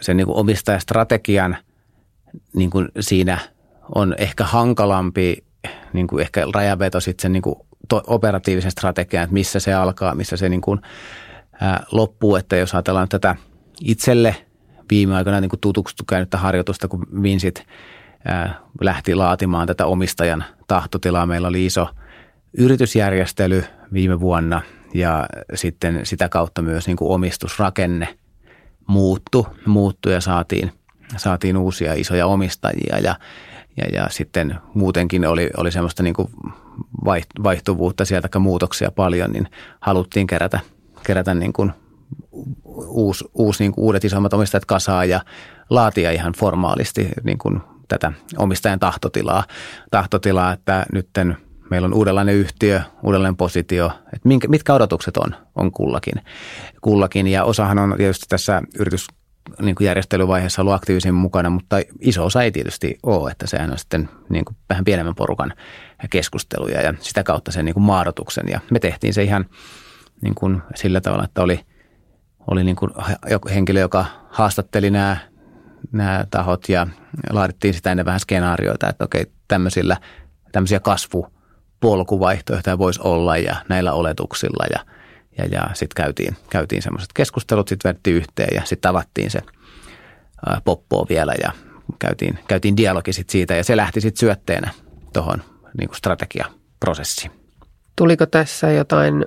se 0.00 0.14
niin 0.14 0.28
omistajastrategian 0.28 1.56
niin 2.54 2.70
siinä– 3.00 3.38
on 3.94 4.14
ehkä 4.18 4.44
hankalampi 4.44 5.44
niin 5.92 6.06
kuin 6.06 6.20
ehkä 6.20 6.46
rajaveto 6.54 7.00
sitten 7.00 7.22
sen 7.22 7.32
niin 7.32 7.42
kuin 7.42 7.56
operatiivisen 8.06 8.70
strategian, 8.70 9.24
että 9.24 9.34
missä 9.34 9.60
se 9.60 9.74
alkaa, 9.74 10.14
missä 10.14 10.36
se 10.36 10.48
niin 10.48 10.60
kuin, 10.60 10.80
ää, 11.60 11.86
loppuu. 11.92 12.36
Että 12.36 12.56
jos 12.56 12.74
ajatellaan 12.74 13.08
tätä 13.08 13.36
itselle 13.80 14.36
viime 14.90 15.16
aikoina 15.16 15.40
niin 15.40 15.50
tutuksi 15.60 15.96
käynyttä 16.08 16.38
harjoitusta, 16.38 16.88
kun 16.88 17.06
Vinsit 17.22 17.66
ää, 18.24 18.60
lähti 18.80 19.14
laatimaan 19.14 19.66
tätä 19.66 19.86
omistajan 19.86 20.44
tahtotilaa. 20.66 21.26
Meillä 21.26 21.48
oli 21.48 21.66
iso 21.66 21.88
yritysjärjestely 22.58 23.64
viime 23.92 24.20
vuonna 24.20 24.62
ja 24.94 25.26
sitten 25.54 26.06
sitä 26.06 26.28
kautta 26.28 26.62
myös 26.62 26.86
niin 26.86 26.96
kuin 26.96 27.10
omistusrakenne 27.10 28.18
muuttu, 28.86 29.46
muuttu 29.66 30.10
ja 30.10 30.20
saatiin, 30.20 30.72
saatiin 31.16 31.56
uusia 31.56 31.94
isoja 31.94 32.26
omistajia 32.26 32.98
ja, 32.98 33.14
ja, 33.78 34.00
ja 34.00 34.08
sitten 34.10 34.54
muutenkin 34.74 35.26
oli, 35.26 35.50
oli 35.56 35.72
semmoista 35.72 36.02
niin 36.02 36.14
kuin 36.14 36.28
vaihtuvuutta 37.42 38.04
sieltä 38.04 38.38
muutoksia 38.38 38.90
paljon, 38.90 39.32
niin 39.32 39.48
haluttiin 39.80 40.26
kerätä, 40.26 40.60
kerätä 41.06 41.34
niin 41.34 41.52
kuin 41.52 41.72
uusi, 42.86 43.24
uusi, 43.34 43.64
niin 43.64 43.72
kuin 43.72 43.84
uudet 43.84 44.04
isommat 44.04 44.32
omistajat 44.34 44.64
kasaa 44.64 45.04
ja 45.04 45.20
laatia 45.70 46.10
ihan 46.10 46.32
formaalisti 46.32 47.08
niin 47.24 47.38
kuin 47.38 47.60
tätä 47.88 48.12
omistajan 48.36 48.78
tahtotilaa, 48.78 49.44
tahtotilaa 49.90 50.52
että 50.52 50.86
nytten 50.92 51.36
meillä 51.70 51.86
on 51.86 51.94
uudenlainen 51.94 52.34
yhtiö, 52.34 52.80
uudenlainen 53.02 53.36
positio, 53.36 53.90
että 54.12 54.28
mitkä 54.48 54.74
odotukset 54.74 55.16
on, 55.16 55.34
on 55.54 55.72
kullakin, 55.72 56.14
kullakin. 56.80 57.26
Ja 57.26 57.44
osahan 57.44 57.78
on 57.78 57.94
tietysti 57.96 58.26
tässä 58.28 58.62
yritys 58.78 59.06
niin 59.62 59.74
kuin 59.74 59.86
järjestelyvaiheessa 59.86 60.62
ollut 60.62 60.74
aktiivisemmin 60.74 61.20
mukana, 61.20 61.50
mutta 61.50 61.76
iso 62.00 62.24
osa 62.24 62.42
ei 62.42 62.52
tietysti 62.52 62.98
ole, 63.02 63.30
että 63.30 63.46
sehän 63.46 63.70
on 63.70 63.78
sitten 63.78 64.08
niin 64.28 64.44
kuin 64.44 64.56
vähän 64.68 64.84
pienemmän 64.84 65.14
porukan 65.14 65.52
keskusteluja 66.10 66.80
ja 66.80 66.94
sitä 67.00 67.22
kautta 67.22 67.52
sen 67.52 67.64
niin 67.64 67.74
kuin 67.74 67.84
maadotuksen. 67.84 68.48
Ja 68.48 68.60
me 68.70 68.78
tehtiin 68.78 69.14
se 69.14 69.22
ihan 69.22 69.46
niin 70.20 70.34
kuin 70.34 70.62
sillä 70.74 71.00
tavalla, 71.00 71.24
että 71.24 71.42
oli, 71.42 71.60
oli 72.50 72.64
niin 72.64 72.76
kuin 72.76 72.90
henkilö, 73.54 73.80
joka 73.80 74.04
haastatteli 74.30 74.90
nämä, 74.90 75.16
nämä 75.92 76.24
tahot 76.30 76.68
ja 76.68 76.86
laadittiin 77.30 77.74
sitä 77.74 77.90
ennen 77.90 78.06
vähän 78.06 78.20
skenaarioita, 78.20 78.88
että 78.88 79.04
okei, 79.04 79.26
tämmöisillä, 79.48 79.96
tämmöisiä 80.52 80.80
kasvupolkuvaihtoehtoja 80.80 82.78
voisi 82.78 83.00
olla 83.04 83.36
ja 83.36 83.56
näillä 83.68 83.92
oletuksilla 83.92 84.64
ja, 84.72 84.97
ja, 85.38 85.44
ja 85.44 85.70
sitten 85.74 86.04
käytiin, 86.04 86.36
käytiin 86.50 86.82
semmoiset 86.82 87.12
keskustelut, 87.12 87.68
sitten 87.68 87.88
vedettiin 87.88 88.16
yhteen 88.16 88.54
ja 88.54 88.60
sitten 88.60 88.88
tavattiin 88.88 89.30
se 89.30 89.40
poppoa 90.64 91.06
vielä 91.08 91.34
ja 91.42 91.52
käytiin, 91.98 92.38
käytiin 92.48 92.76
dialogi 92.76 93.12
sit 93.12 93.30
siitä 93.30 93.54
ja 93.54 93.64
se 93.64 93.76
lähti 93.76 94.00
sitten 94.00 94.20
syötteenä 94.20 94.70
tuohon 95.12 95.42
niin 95.78 95.88
strategiaprosessiin. 95.94 97.32
Tuliko 97.96 98.26
tässä 98.26 98.70
jotain 98.70 99.24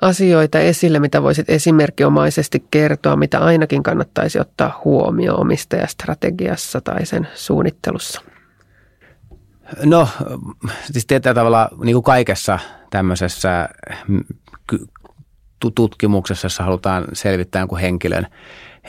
asioita 0.00 0.58
esille, 0.58 0.98
mitä 0.98 1.22
voisit 1.22 1.50
esimerkkiomaisesti 1.50 2.66
kertoa, 2.70 3.16
mitä 3.16 3.38
ainakin 3.38 3.82
kannattaisi 3.82 4.40
ottaa 4.40 4.80
huomioon 4.84 5.40
omistajastrategiassa 5.40 6.80
tai 6.80 7.06
sen 7.06 7.28
suunnittelussa? 7.34 8.20
No, 9.84 10.08
siis 10.90 11.06
tietyllä 11.06 11.34
tavalla 11.34 11.68
niin 11.84 11.94
kuin 11.94 12.02
kaikessa 12.02 12.58
tämmöisessä 12.90 13.68
tutkimuksessa, 15.74 16.46
jossa 16.46 16.64
halutaan 16.64 17.04
selvittää 17.12 17.60
jonkun 17.60 17.78
henkilön, 17.78 18.26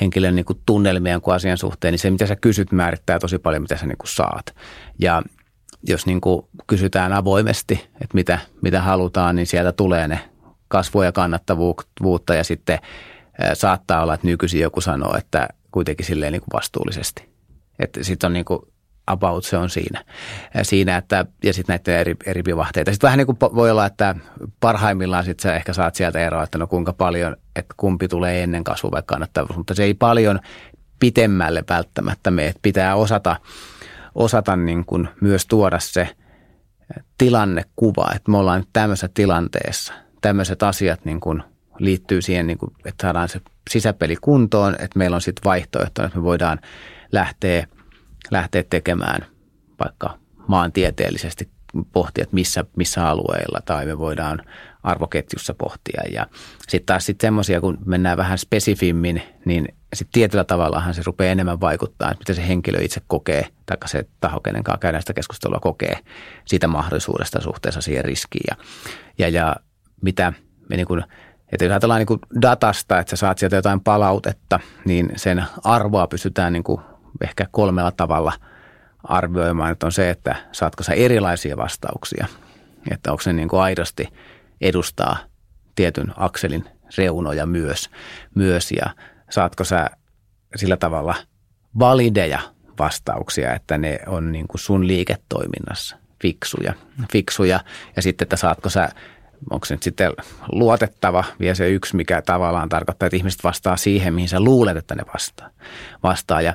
henkilön 0.01 0.35
niin 0.35 0.45
kuin 0.45 0.59
tunnelmia 0.65 1.19
kuin 1.19 1.35
asian 1.35 1.57
suhteen, 1.57 1.91
niin 1.91 1.99
se, 1.99 2.09
mitä 2.09 2.25
sä 2.25 2.35
kysyt, 2.35 2.71
määrittää 2.71 3.19
tosi 3.19 3.39
paljon, 3.39 3.61
mitä 3.61 3.77
sä 3.77 3.85
niin 3.85 3.97
kuin 3.97 4.09
saat. 4.09 4.55
Ja 4.99 5.21
jos 5.87 6.05
niin 6.05 6.21
kuin 6.21 6.45
kysytään 6.67 7.13
avoimesti, 7.13 7.73
että 8.01 8.13
mitä, 8.13 8.39
mitä 8.61 8.81
halutaan, 8.81 9.35
niin 9.35 9.47
sieltä 9.47 9.71
tulee 9.71 10.07
ne 10.07 10.19
kasvua 10.67 11.05
ja 11.05 11.11
kannattavuutta 11.11 12.35
ja 12.35 12.43
sitten 12.43 12.79
saattaa 13.53 14.01
olla, 14.03 14.13
että 14.13 14.27
nykyisin 14.27 14.61
joku 14.61 14.81
sanoo, 14.81 15.17
että 15.17 15.47
kuitenkin 15.71 16.05
silleen 16.05 16.33
niin 16.33 16.41
kuin 16.41 16.53
vastuullisesti. 16.53 17.29
Että 17.79 18.03
sitten 18.03 18.27
on 18.27 18.33
niin 18.33 18.45
kuin 18.45 18.59
about 19.09 19.45
se 19.45 19.57
on 19.57 19.69
siinä. 19.69 20.03
siinä 20.61 20.97
että, 20.97 21.25
ja 21.43 21.53
sitten 21.53 21.73
näiden 21.73 22.01
eri, 22.01 22.15
eri 22.25 22.45
vivahteita. 22.45 22.91
Sitten 22.91 23.07
vähän 23.07 23.17
niin 23.17 23.25
kuin 23.25 23.37
voi 23.39 23.71
olla, 23.71 23.85
että 23.85 24.15
parhaimmillaan 24.59 25.25
sitten 25.25 25.43
sä 25.43 25.55
ehkä 25.55 25.73
saat 25.73 25.95
sieltä 25.95 26.19
eroa, 26.19 26.43
että 26.43 26.57
no 26.57 26.67
kuinka 26.67 26.93
paljon, 26.93 27.35
että 27.55 27.73
kumpi 27.77 28.07
tulee 28.07 28.43
ennen 28.43 28.63
kasvua 28.63 28.91
vai 28.91 29.03
kannattavuus, 29.05 29.57
mutta 29.57 29.73
se 29.73 29.83
ei 29.83 29.93
paljon 29.93 30.39
pitemmälle 30.99 31.63
välttämättä 31.69 32.31
me, 32.31 32.47
että 32.47 32.59
pitää 32.61 32.95
osata, 32.95 33.35
osata 34.15 34.55
niin 34.55 34.85
kuin 34.85 35.09
myös 35.21 35.45
tuoda 35.45 35.79
se 35.79 36.09
tilannekuva, 37.17 38.11
että 38.15 38.31
me 38.31 38.37
ollaan 38.37 38.59
nyt 38.59 38.69
tämmöisessä 38.73 39.09
tilanteessa– 39.13 39.93
tämmöiset 40.21 40.63
asiat 40.63 41.05
niin 41.05 41.19
kuin 41.19 41.43
liittyy 41.79 42.21
siihen, 42.21 42.47
niin 42.47 42.57
kuin, 42.57 42.71
että 42.85 43.01
saadaan 43.01 43.29
se 43.29 43.41
sisäpeli 43.69 44.15
kuntoon, 44.21 44.73
että 44.73 44.99
meillä 44.99 45.15
on 45.15 45.21
sitten 45.21 45.43
vaihtoehto, 45.45 46.05
että 46.05 46.17
me 46.17 46.23
voidaan 46.23 46.59
lähteä, 47.11 47.67
lähteä 48.31 48.63
tekemään 48.63 49.25
vaikka 49.79 50.17
maantieteellisesti 50.47 51.49
pohtia, 51.93 52.23
että 52.23 52.33
missä, 52.33 52.65
missä 52.75 53.09
alueilla 53.09 53.59
tai 53.65 53.85
me 53.85 53.97
voidaan 53.97 54.41
arvoketjussa 54.83 55.53
pohtia. 55.53 56.01
Ja 56.13 56.27
sitten 56.67 56.85
taas 56.85 57.05
sitten 57.05 57.27
semmoisia, 57.27 57.61
kun 57.61 57.77
mennään 57.85 58.17
vähän 58.17 58.37
spesifimmin, 58.37 59.21
niin 59.45 59.67
sitten 59.93 60.13
tietyllä 60.13 60.43
tavallahan 60.43 60.93
se 60.93 61.01
rupeaa 61.05 61.31
enemmän 61.31 61.61
vaikuttaa, 61.61 62.11
että 62.11 62.21
mitä 62.21 62.33
se 62.33 62.47
henkilö 62.47 62.81
itse 62.81 63.01
kokee, 63.07 63.47
tai 63.65 63.77
se 63.85 64.05
taho, 64.19 64.39
kenen 64.39 64.63
kanssa 64.63 64.79
käydään 64.79 65.01
sitä 65.01 65.13
keskustelua, 65.13 65.59
kokee 65.59 65.99
siitä 66.45 66.67
mahdollisuudesta 66.67 67.41
suhteessa 67.41 67.81
siihen 67.81 68.05
riskiin. 68.05 68.45
Ja, 68.49 68.55
ja, 69.17 69.29
ja 69.29 69.55
mitä 70.01 70.33
me 70.69 70.75
niin 70.75 70.87
kuin, 70.87 71.03
että 71.51 71.65
jos 71.65 71.71
ajatellaan 71.71 72.05
niin 72.09 72.41
datasta, 72.41 72.99
että 72.99 73.09
sä 73.09 73.15
saat 73.15 73.37
sieltä 73.37 73.55
jotain 73.55 73.81
palautetta, 73.81 74.59
niin 74.85 75.09
sen 75.15 75.43
arvoa 75.63 76.07
pystytään 76.07 76.53
niin 76.53 76.63
kuin 76.63 76.81
ehkä 77.21 77.45
kolmella 77.51 77.91
tavalla 77.91 78.33
arvioimaan. 79.03 79.71
Että 79.71 79.85
on 79.85 79.91
se, 79.91 80.09
että 80.09 80.35
saatko 80.51 80.83
sä 80.83 80.93
erilaisia 80.93 81.57
vastauksia, 81.57 82.27
että 82.91 83.11
onko 83.11 83.23
se 83.23 83.33
niin 83.33 83.49
kuin 83.49 83.61
aidosti 83.61 84.07
edustaa 84.61 85.17
tietyn 85.75 86.13
akselin 86.17 86.65
reunoja 86.97 87.45
myös, 87.45 87.89
myös 88.35 88.71
ja 88.71 88.89
saatko 89.29 89.63
sä 89.63 89.89
sillä 90.55 90.77
tavalla 90.77 91.15
valideja 91.79 92.39
vastauksia, 92.79 93.53
että 93.53 93.77
ne 93.77 93.99
on 94.07 94.31
niin 94.31 94.47
kuin 94.47 94.61
sun 94.61 94.87
liiketoiminnassa 94.87 95.97
fiksuja, 96.21 96.73
fiksuja 97.11 97.59
ja 97.95 98.01
sitten, 98.01 98.25
että 98.25 98.35
saatko 98.35 98.69
sä 98.69 98.89
onko 99.49 99.65
se 99.65 99.73
nyt 99.73 99.83
sitten 99.83 100.13
luotettava 100.51 101.23
vielä 101.39 101.55
se 101.55 101.69
yksi, 101.69 101.95
mikä 101.95 102.21
tavallaan 102.21 102.69
tarkoittaa, 102.69 103.07
että 103.07 103.17
ihmiset 103.17 103.43
vastaa 103.43 103.77
siihen, 103.77 104.13
mihin 104.13 104.29
sä 104.29 104.39
luulet, 104.39 104.77
että 104.77 104.95
ne 104.95 105.03
vastaa. 105.13 105.49
vastaa. 106.03 106.41
Ja 106.41 106.53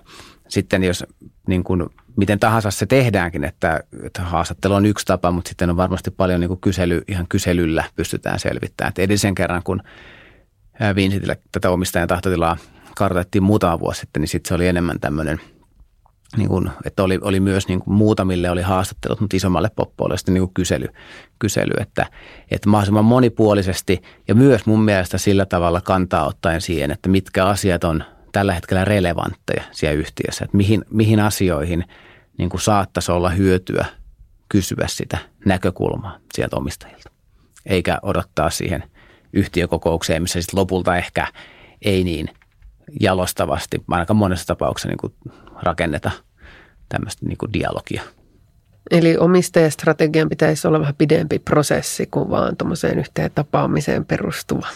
sitten 0.48 0.85
jos 0.85 1.04
niin 1.48 1.64
kuin, 1.64 1.87
miten 2.16 2.40
tahansa 2.40 2.70
se 2.70 2.87
tehdäänkin, 2.87 3.44
että, 3.44 3.80
että 4.02 4.22
haastattelu 4.22 4.74
on 4.74 4.87
yksi 4.87 5.07
tapa, 5.07 5.30
mutta 5.30 5.48
sitten 5.48 5.70
on 5.70 5.76
varmasti 5.76 6.11
paljon 6.11 6.40
niin 6.40 6.48
kuin 6.48 6.61
kysely, 6.61 7.02
ihan 7.09 7.26
kyselyllä 7.28 7.85
pystytään 7.96 8.38
selvittämään. 8.38 8.88
Että 8.88 9.02
edellisen 9.02 9.35
kerran, 9.35 9.62
kun 9.62 9.83
Vincentillä 10.94 11.37
tätä 11.52 11.70
omistajan 11.70 12.09
tahtotilaa 12.09 12.57
kartoitettiin 12.96 13.42
muutama 13.42 13.80
vuosi 13.80 14.00
sitten, 14.00 14.20
niin 14.20 14.28
sitten 14.28 14.48
se 14.48 14.54
oli 14.54 14.66
enemmän 14.66 15.00
tämmöinen– 15.00 15.40
niin 16.37 16.48
kuin, 16.48 16.70
että 16.85 17.02
oli, 17.02 17.18
oli 17.22 17.40
myös 17.40 17.68
niin 17.68 17.80
kuin 17.80 17.94
muutamille 17.94 18.50
oli 18.50 18.62
haastattelut, 18.62 19.20
mutta 19.20 19.37
isommalle 19.37 19.70
poppoille 19.76 20.18
sitten 20.18 20.35
niin 20.35 20.42
kuin 20.42 20.54
kysely, 20.54 20.87
kysely 21.38 21.72
että, 21.80 22.07
että 22.50 22.68
mahdollisimman 22.68 23.04
monipuolisesti 23.04 24.02
ja 24.28 24.35
myös 24.35 24.66
mun 24.66 24.85
mielestä 24.85 25.18
sillä 25.18 25.46
tavalla 25.46 25.80
kantaa 25.80 26.26
ottaen 26.26 26.61
siihen, 26.61 26.90
että 26.90 27.09
mitkä 27.09 27.46
asiat 27.46 27.85
on 27.85 28.04
tällä 28.35 28.55
hetkellä 28.55 28.85
relevantteja 28.85 29.62
siellä 29.73 29.99
yhtiössä, 29.99 30.44
että 30.44 30.57
mihin, 30.57 30.85
mihin 30.90 31.20
asioihin 31.20 31.85
niin 32.38 32.51
kuin 32.51 32.61
saattaisi 32.61 33.12
olla 33.12 33.31
hyötyä 33.31 33.87
kysyä 34.49 34.87
sitä 34.88 35.18
näkökulmaa 35.44 36.18
sieltä 36.35 36.57
omistajilta, 36.57 37.11
eikä 37.66 37.99
odottaa 38.03 38.51
siihen 38.51 38.85
yhtiökokoukseen, 39.33 40.23
missä 40.23 40.40
sitten 40.40 40.61
lopulta 40.61 40.97
ehkä 40.97 41.27
ei 41.83 42.05
niin– 42.05 42.29
jalostavasti, 43.01 43.85
ainakaan 43.88 44.16
monessa 44.16 44.47
tapauksessa 44.47 44.88
niin 44.88 44.99
kuin 44.99 45.14
rakenneta 45.62 46.11
tämmöistä 46.88 47.27
niin 47.27 47.38
kuin 47.38 47.53
dialogia. 47.53 48.03
Eli 48.90 49.16
omistajastrategian 49.16 50.29
pitäisi 50.29 50.68
olla 50.68 50.81
vähän 50.81 50.94
pidempi 50.99 51.38
prosessi 51.38 52.07
kuin 52.11 52.31
vaan 52.31 52.57
tuommoiseen 52.57 52.99
yhteen 52.99 53.31
tapaamiseen 53.35 54.05
perustuva. 54.05 54.66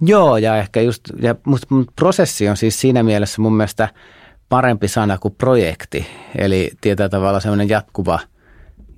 Joo, 0.00 0.36
ja 0.36 0.56
ehkä 0.56 0.80
just, 0.80 1.00
ja 1.22 1.34
musta 1.44 1.66
prosessi 1.96 2.48
on 2.48 2.56
siis 2.56 2.80
siinä 2.80 3.02
mielessä 3.02 3.42
mun 3.42 3.56
mielestä 3.56 3.88
parempi 4.48 4.88
sana 4.88 5.18
kuin 5.18 5.34
projekti. 5.34 6.06
Eli 6.38 6.70
tietyllä 6.80 7.08
tavalla 7.08 7.40
semmoinen 7.40 7.68
jatkuva, 7.68 8.18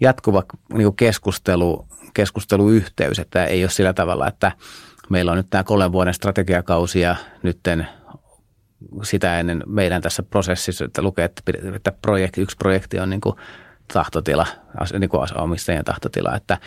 jatkuva 0.01 0.43
niin 0.73 0.97
keskustelu, 0.97 1.87
keskusteluyhteys, 2.15 3.19
että 3.19 3.45
ei 3.45 3.65
ole 3.65 3.71
sillä 3.71 3.93
tavalla, 3.93 4.29
että 4.29 4.53
meillä 5.11 5.33
on 5.33 5.37
nyt 5.37 5.51
tämä 5.51 5.65
kolmen 5.65 5.93
vuoden 5.93 6.15
strategiakausi 6.15 7.01
ja 7.01 7.17
nytten 7.43 7.87
sitä 9.03 9.41
ennen 9.41 9.63
meidän 9.67 10.03
tässä 10.03 10.23
prosessissa, 10.23 10.85
että 10.85 11.03
lukee, 11.03 11.25
että, 11.25 11.43
että 11.75 11.93
projekti, 12.03 12.41
yksi 12.41 12.57
projekti 12.57 12.99
on 12.99 13.11
niin 13.11 13.21
kuin 13.21 13.37
tahtotila, 13.93 14.47
niin 14.99 15.11
kuin 15.11 15.23
omistajien 15.39 15.85
tahtotila, 15.85 16.37
että 16.37 16.59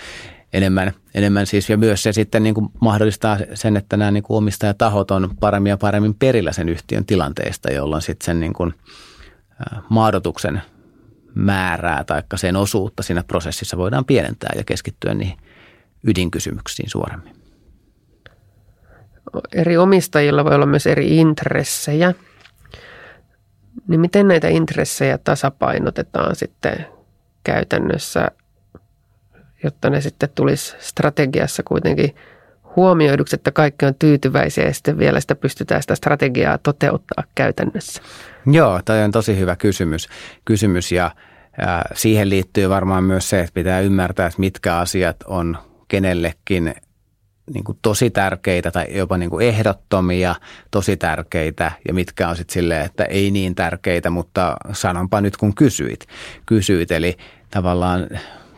enemmän, 0.53 0.91
enemmän 1.13 1.45
siis 1.45 1.69
ja 1.69 1.77
myös 1.77 2.03
se 2.03 2.13
sitten 2.13 2.43
niin 2.43 2.55
kuin 2.55 2.69
mahdollistaa 2.81 3.37
sen, 3.53 3.77
että 3.77 3.97
nämä 3.97 4.11
niin 4.11 4.23
kuin 4.23 4.37
omistajatahot 4.37 5.11
on 5.11 5.29
paremmin 5.39 5.69
ja 5.69 5.77
paremmin 5.77 6.15
perillä 6.15 6.51
sen 6.51 6.69
yhtiön 6.69 7.05
tilanteesta, 7.05 7.71
jolloin 7.71 8.01
sitten 8.01 8.25
sen 8.25 8.39
niin 8.39 8.53
kuin 8.53 8.73
maadotuksen 9.89 10.61
määrää 11.35 12.03
tai 12.03 12.23
sen 12.35 12.55
osuutta 12.55 13.03
siinä 13.03 13.23
prosessissa 13.23 13.77
voidaan 13.77 14.05
pienentää 14.05 14.53
ja 14.55 14.63
keskittyä 14.63 15.13
niihin 15.13 15.37
ydinkysymyksiin 16.03 16.89
suoremmin. 16.89 17.35
Eri 19.53 19.77
omistajilla 19.77 20.45
voi 20.45 20.55
olla 20.55 20.65
myös 20.65 20.87
eri 20.87 21.17
intressejä. 21.17 22.13
Niin 23.87 23.99
miten 23.99 24.27
näitä 24.27 24.47
intressejä 24.47 25.17
tasapainotetaan 25.17 26.35
sitten 26.35 26.85
käytännössä, 27.45 28.27
jotta 29.63 29.89
ne 29.89 30.01
sitten 30.01 30.29
tulisi 30.35 30.75
strategiassa 30.79 31.63
kuitenkin 31.63 32.15
huomioiduksi, 32.75 33.35
että 33.35 33.51
kaikki 33.51 33.85
on 33.85 33.95
tyytyväisiä 33.95 34.65
ja 34.65 34.73
sitten 34.73 34.97
vielä 34.97 35.19
sitä 35.19 35.35
pystytään 35.35 35.81
sitä 35.81 35.95
strategiaa 35.95 36.57
toteuttaa 36.57 37.23
käytännössä? 37.35 38.01
Joo, 38.45 38.81
toi 38.85 39.03
on 39.03 39.11
tosi 39.11 39.39
hyvä 39.39 39.55
kysymys, 39.55 40.09
kysymys 40.45 40.91
ja, 40.91 41.11
ja 41.61 41.81
siihen 41.93 42.29
liittyy 42.29 42.69
varmaan 42.69 43.03
myös 43.03 43.29
se, 43.29 43.39
että 43.39 43.53
pitää 43.53 43.79
ymmärtää, 43.79 44.27
että 44.27 44.39
mitkä 44.39 44.77
asiat 44.77 45.17
on 45.27 45.57
kenellekin 45.87 46.75
niin 47.53 47.63
kuin 47.63 47.77
tosi 47.81 48.09
tärkeitä 48.09 48.71
tai 48.71 48.85
jopa 48.89 49.17
niin 49.17 49.29
kuin 49.29 49.47
ehdottomia, 49.47 50.35
tosi 50.71 50.97
tärkeitä 50.97 51.71
ja 51.87 51.93
mitkä 51.93 52.29
on 52.29 52.35
sitten 52.35 52.53
silleen, 52.53 52.85
että 52.85 53.03
ei 53.03 53.31
niin 53.31 53.55
tärkeitä, 53.55 54.09
mutta 54.09 54.57
sanonpa 54.73 55.21
nyt 55.21 55.37
kun 55.37 55.55
kysyit. 55.55 56.07
kysyit 56.45 56.91
eli 56.91 57.17
tavallaan 57.51 58.07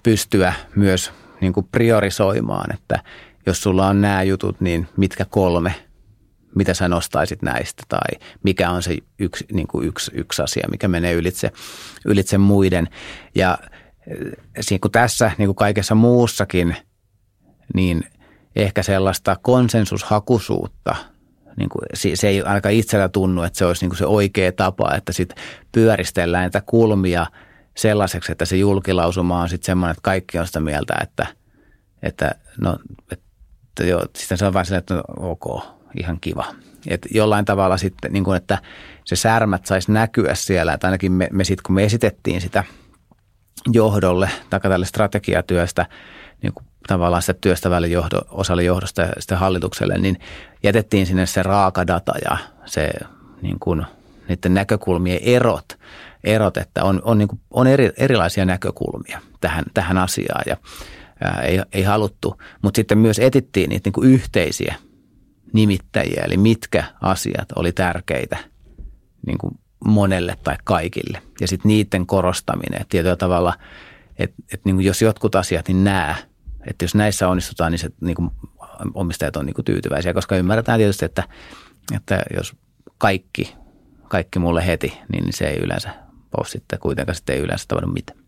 pystyä 0.04 0.54
myös 0.76 1.12
niin 1.41 1.54
kuin 1.54 1.67
priorisoimaan, 1.71 2.73
että 2.73 3.00
jos 3.45 3.62
sulla 3.62 3.88
on 3.88 4.02
nämä 4.02 4.23
jutut, 4.23 4.62
niin 4.62 4.88
mitkä 4.97 5.26
kolme, 5.26 5.76
mitä 6.56 6.73
sä 6.73 6.88
nostaisit 6.88 7.41
näistä 7.41 7.84
tai 7.89 8.19
mikä 8.43 8.69
on 8.69 8.84
se 8.84 8.97
yksi, 9.19 9.45
niin 9.52 9.67
kuin 9.67 9.88
yksi, 9.88 10.12
yksi 10.13 10.41
asia, 10.41 10.67
mikä 10.71 10.88
menee 10.88 11.13
ylitse, 11.13 11.52
ylitse 12.06 12.38
muiden. 12.38 12.88
Ja 13.36 13.58
niin 14.69 14.82
kuin 14.82 14.91
tässä, 14.91 15.32
niin 15.38 15.47
kuin 15.47 15.56
kaikessa 15.56 15.95
muussakin, 15.95 16.76
niin– 17.73 18.04
ehkä 18.57 18.83
sellaista 18.83 19.35
konsensushakuisuutta. 19.41 20.95
Niin 21.57 21.69
kuin, 21.69 21.85
se 21.93 22.27
ei 22.27 22.41
ainakaan 22.41 22.73
itsellä 22.73 23.09
tunnu, 23.09 23.43
että 23.43 23.59
se 23.59 23.65
olisi 23.65 23.83
niin 23.83 23.89
kuin 23.89 23.97
se 23.97 24.05
oikea 24.05 24.51
tapa, 24.51 24.95
että 24.95 25.13
sitten 25.13 25.37
pyöristellään 25.71 26.41
näitä 26.41 26.61
kulmia 26.65 27.25
sellaiseksi, 27.77 28.31
että 28.31 28.45
se 28.45 28.57
julkilausuma 28.57 29.41
on 29.41 29.49
sitten 29.49 29.65
semmoinen, 29.65 29.91
että 29.91 30.01
kaikki 30.01 30.39
on 30.39 30.47
sitä 30.47 30.59
mieltä, 30.59 30.93
että, 31.03 31.27
että 32.03 32.31
no, 32.61 32.77
että 33.11 33.83
joo, 33.83 34.05
sitten 34.15 34.37
se 34.37 34.45
on 34.45 34.53
vain 34.53 34.65
silleen, 34.65 34.79
että 34.79 34.93
no, 34.93 35.03
ok, 35.17 35.63
ihan 35.99 36.17
kiva. 36.21 36.45
Et 36.87 37.07
jollain 37.11 37.45
tavalla 37.45 37.77
sitten, 37.77 38.13
niin 38.13 38.23
kuin, 38.23 38.37
että 38.37 38.57
se 39.05 39.15
särmät 39.15 39.65
saisi 39.65 39.91
näkyä 39.91 40.35
siellä, 40.35 40.73
että 40.73 40.87
ainakin 40.87 41.11
me, 41.11 41.27
me 41.31 41.43
sitten 41.43 41.63
kun 41.65 41.75
me 41.75 41.83
esitettiin 41.83 42.41
sitä 42.41 42.63
johdolle 43.71 44.29
tai 44.49 44.59
tälle 44.59 44.85
strategiatyöstä, 44.85 45.85
tavallaan 46.88 47.21
sitä 47.21 47.34
työstävälle 47.41 47.88
johdo, 47.88 48.21
osalle 48.30 48.63
johdosta 48.63 49.02
ja 49.02 49.13
sitten 49.19 49.38
hallitukselle, 49.38 49.97
niin 49.97 50.19
jätettiin 50.63 51.06
sinne 51.06 51.26
se 51.26 51.43
raaka 51.43 51.88
data 51.88 52.13
ja 52.30 52.38
se 52.65 52.89
niin 53.41 53.60
kuin, 53.60 53.86
niiden 54.30 54.54
näkökulmien 54.54 55.19
erot, 55.21 55.80
erot 56.23 56.58
että 56.58 56.84
on, 56.84 57.02
on, 57.04 57.17
niin 57.17 57.28
kuin, 57.28 57.39
on 57.52 57.67
eri, 57.67 57.91
erilaisia 57.97 58.45
näkökulmia 58.45 59.21
tähän, 59.41 59.63
tähän 59.73 59.97
asiaan 59.97 60.43
ja 60.47 60.58
ää, 61.23 61.41
ei, 61.41 61.62
ei 61.73 61.84
haluttu, 61.84 62.41
mutta 62.62 62.78
sitten 62.78 62.97
myös 62.97 63.19
etittiin 63.19 63.69
niitä 63.69 63.88
niin 63.88 63.93
kuin 63.93 64.10
yhteisiä 64.10 64.76
nimittäjiä, 65.54 66.23
eli 66.26 66.38
mitkä 66.38 66.84
asiat 67.02 67.52
oli 67.56 67.71
tärkeitä 67.71 68.38
niin 69.28 69.38
kuin 69.38 69.54
monelle 69.86 70.38
tai 70.43 70.56
kaikille. 70.63 71.21
Ja 71.41 71.47
sitten 71.47 71.69
niiden 71.69 72.06
korostaminen, 72.06 72.82
että 72.82 72.89
tietyllä 72.91 73.15
tavalla, 73.15 73.54
että, 74.19 74.36
että 74.54 74.62
niin 74.65 74.76
kuin 74.76 74.86
jos 74.86 75.02
jotkut 75.02 75.36
asiat, 75.36 75.67
niin 75.67 75.84
nämä– 75.84 76.15
että 76.67 76.86
jos 76.86 76.95
näissä 76.95 77.27
onnistutaan, 77.27 77.71
niin, 77.71 77.80
se, 77.80 77.89
niin 78.01 78.15
kuin 78.15 78.30
omistajat 78.93 79.36
on 79.36 79.45
niin 79.45 79.53
kuin 79.53 79.65
tyytyväisiä, 79.65 80.13
koska 80.13 80.38
ymmärretään 80.38 80.80
tietysti, 80.80 81.06
että, 81.06 81.23
että 81.95 82.23
jos 82.36 82.56
kaikki, 82.97 83.56
kaikki 84.08 84.39
mulle 84.39 84.67
heti, 84.67 84.97
niin 85.12 85.34
se 85.34 85.47
ei 85.47 85.58
yleensä 85.58 85.89
ole 86.38 86.47
sitten 86.47 86.80
kuitenkaan 86.80 87.15
sitten 87.15 87.36
ei 87.36 87.41
yleensä 87.41 87.65
tavannut 87.67 87.93
mitään. 87.93 88.19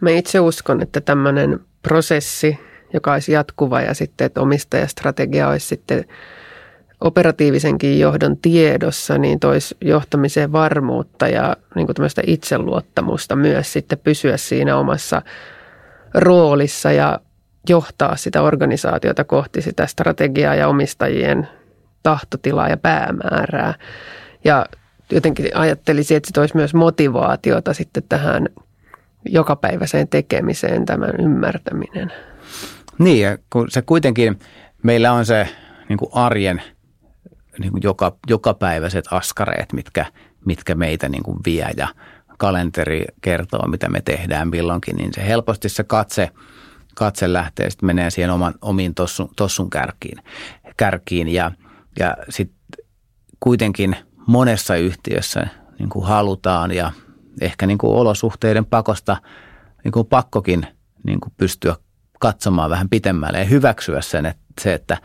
Mä 0.00 0.10
itse 0.10 0.40
uskon, 0.40 0.82
että 0.82 1.00
tämmöinen 1.00 1.60
prosessi, 1.82 2.58
joka 2.92 3.12
olisi 3.12 3.32
jatkuva 3.32 3.80
ja 3.80 3.94
sitten, 3.94 4.24
että 4.24 4.40
omistajastrategia 4.40 5.48
olisi 5.48 5.66
sitten 5.66 6.04
operatiivisenkin 7.00 8.00
johdon 8.00 8.36
tiedossa, 8.36 9.18
niin 9.18 9.40
toisi 9.40 9.76
johtamiseen 9.80 10.52
varmuutta 10.52 11.28
ja 11.28 11.56
niin 11.74 11.86
kuin 11.86 11.96
tämmöistä 11.96 12.22
itseluottamusta 12.26 13.36
myös 13.36 13.72
sitten 13.72 13.98
pysyä 13.98 14.36
siinä 14.36 14.76
omassa 14.76 15.22
roolissa 16.14 16.92
ja 16.92 17.20
johtaa 17.68 18.16
sitä 18.16 18.42
organisaatiota 18.42 19.24
kohti 19.24 19.62
sitä 19.62 19.86
strategiaa 19.86 20.54
ja 20.54 20.68
omistajien 20.68 21.48
tahtotilaa 22.02 22.68
ja 22.68 22.76
päämäärää. 22.76 23.74
Ja 24.44 24.66
jotenkin 25.12 25.56
ajattelisin, 25.56 26.16
että 26.16 26.26
se 26.26 26.32
toisi 26.32 26.56
myös 26.56 26.74
motivaatiota 26.74 27.74
sitten 27.74 28.02
tähän 28.08 28.48
jokapäiväiseen 29.28 30.08
tekemiseen 30.08 30.86
tämän 30.86 31.14
ymmärtäminen. 31.20 32.12
Niin, 32.98 33.22
ja 33.22 33.38
kun 33.50 33.70
se 33.70 33.82
kuitenkin, 33.82 34.38
meillä 34.82 35.12
on 35.12 35.26
se 35.26 35.48
niin 35.88 35.96
kuin 35.96 36.10
arjen 36.14 36.62
niin 37.58 37.72
kuin 37.72 37.82
joka, 37.84 38.16
jokapäiväiset 38.28 39.04
askareet, 39.10 39.72
mitkä, 39.72 40.06
mitkä 40.44 40.74
meitä 40.74 41.08
niin 41.08 41.22
kuin 41.22 41.38
vie 41.46 41.70
ja– 41.76 41.88
kalenteri 42.42 43.04
kertoo, 43.20 43.68
mitä 43.68 43.88
me 43.88 44.00
tehdään 44.00 44.48
milloinkin, 44.48 44.96
niin 44.96 45.12
se 45.14 45.26
helposti 45.26 45.68
se 45.68 45.84
katse, 45.84 46.30
katse 46.94 47.32
lähtee 47.32 47.70
sitten 47.70 47.86
menee 47.86 48.10
siihen 48.10 48.30
oman, 48.30 48.54
omiin 48.62 48.94
tossun, 48.94 49.28
tossun 49.36 49.70
kärkiin, 49.70 50.18
kärkiin. 50.76 51.28
Ja, 51.28 51.50
ja 51.98 52.16
sitten 52.28 52.56
kuitenkin 53.40 53.96
monessa 54.26 54.76
yhtiössä 54.76 55.46
niin 55.78 55.88
kuin 55.88 56.06
halutaan 56.06 56.72
ja 56.72 56.92
ehkä 57.40 57.66
niin 57.66 57.78
kuin 57.78 57.94
olosuhteiden 57.94 58.66
pakosta 58.66 59.16
niin 59.84 59.92
kuin 59.92 60.06
pakkokin 60.06 60.66
niin 61.06 61.20
kuin 61.20 61.32
pystyä 61.36 61.76
katsomaan 62.20 62.70
vähän 62.70 62.88
pitemmälle 62.88 63.38
ja 63.38 63.44
hyväksyä 63.44 64.00
sen, 64.00 64.26
että 64.26 64.41
se, 64.60 64.74
että 64.74 64.96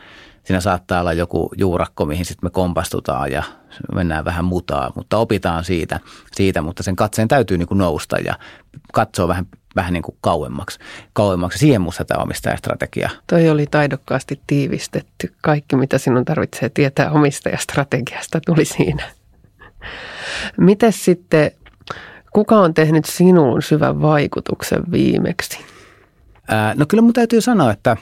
siinä 0.44 0.62
saattaa 0.62 1.00
olla 1.02 1.14
joku 1.14 1.50
juurakko, 1.58 2.06
mihin 2.06 2.26
sitten 2.26 2.46
me 2.46 2.50
kompastutaan 2.50 3.32
ja 3.32 3.44
mennään 3.96 4.26
vähän 4.26 4.46
mutaa, 4.46 4.92
mutta 4.96 5.18
opitaan 5.18 5.64
siitä, 5.64 6.00
siitä 6.32 6.62
mutta 6.62 6.84
sen 6.84 6.96
katseen 6.96 7.28
täytyy 7.28 7.58
niin 7.58 7.68
kuin 7.68 7.78
nousta 7.78 8.18
ja 8.18 8.36
katsoa 8.94 9.28
vähän, 9.28 9.46
vähän 9.76 9.94
niin 9.94 10.04
kuin 10.04 10.18
kauemmaksi. 10.22 10.80
kauemmaksi. 11.14 11.60
Siihen 11.60 11.82
musta 11.82 12.06
tämä 12.06 12.24
omistajastrategia. 12.24 13.10
Toi 13.28 13.50
oli 13.50 13.66
taidokkaasti 13.72 14.42
tiivistetty. 14.48 15.34
Kaikki, 15.42 15.76
mitä 15.76 15.98
sinun 15.98 16.26
tarvitsee 16.26 16.70
tietää 16.70 17.12
omistajastrategiasta, 17.12 18.40
tuli 18.46 18.66
siinä. 18.66 19.04
Mites 20.58 21.06
sitten, 21.06 21.52
kuka 22.34 22.60
on 22.60 22.74
tehnyt 22.74 23.06
sinuun 23.06 23.62
syvän 23.62 24.02
vaikutuksen 24.02 24.84
viimeksi? 24.92 25.60
No 26.76 26.86
kyllä 26.86 27.02
mun 27.02 27.14
täytyy 27.14 27.42
sanoa, 27.42 27.72
että 27.72 27.98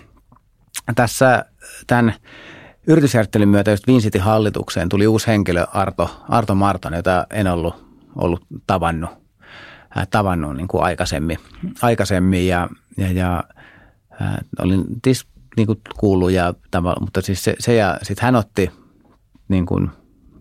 tässä 0.95 1.45
tämän 1.87 2.13
yritysjärjestelyn 2.87 3.49
myötä 3.49 3.71
just 3.71 3.87
Vincitin 3.87 4.21
hallitukseen 4.21 4.89
tuli 4.89 5.07
uusi 5.07 5.27
henkilö 5.27 5.65
Arto, 5.73 6.23
Arto 6.29 6.55
Marton, 6.55 6.93
jota 6.93 7.27
en 7.33 7.47
ollut, 7.47 7.85
ollut 8.15 8.45
tavannut, 8.67 9.09
äh, 9.97 10.07
tavannut 10.11 10.55
niin 10.55 10.67
kuin 10.67 10.83
aikaisemmin, 10.83 11.37
aikaisemmin. 11.81 12.47
Ja, 12.47 12.69
ja, 12.97 13.11
ja 13.11 13.43
äh, 14.21 14.37
olin 14.59 14.85
tis, 15.01 15.27
niin 15.57 15.67
kuin 15.67 15.81
kuullut, 15.99 16.31
ja, 16.31 16.53
mutta 16.99 17.21
siis 17.21 17.43
se, 17.43 17.55
se 17.59 17.75
ja 17.75 17.97
sitten 18.03 18.25
hän 18.25 18.35
otti 18.35 18.71
niin 19.47 19.65
kuin, 19.65 19.89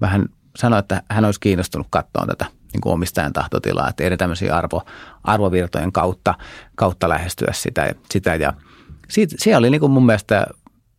vähän 0.01 0.29
sanoi, 0.57 0.79
että 0.79 1.03
hän 1.11 1.25
olisi 1.25 1.41
kiinnostunut 1.41 1.87
katsoa 1.91 2.27
tätä 2.27 2.47
niin 2.73 2.81
kuin 2.81 2.93
omistajan 2.93 3.33
tahtotilaa, 3.33 3.89
että 3.89 4.05
eri 4.05 4.17
tämmöisiä 4.17 4.57
arvo, 4.57 4.83
arvovirtojen 5.25 5.93
kautta, 5.93 6.35
kautta 6.75 7.09
lähestyä 7.09 7.53
sitä, 7.53 7.95
sitä 8.11 8.35
ja 8.35 8.53
siitä, 9.09 9.59
oli 9.59 9.71
niin 9.71 9.81
kuin 9.81 9.93
mun 9.93 10.07
mielestä 10.07 10.47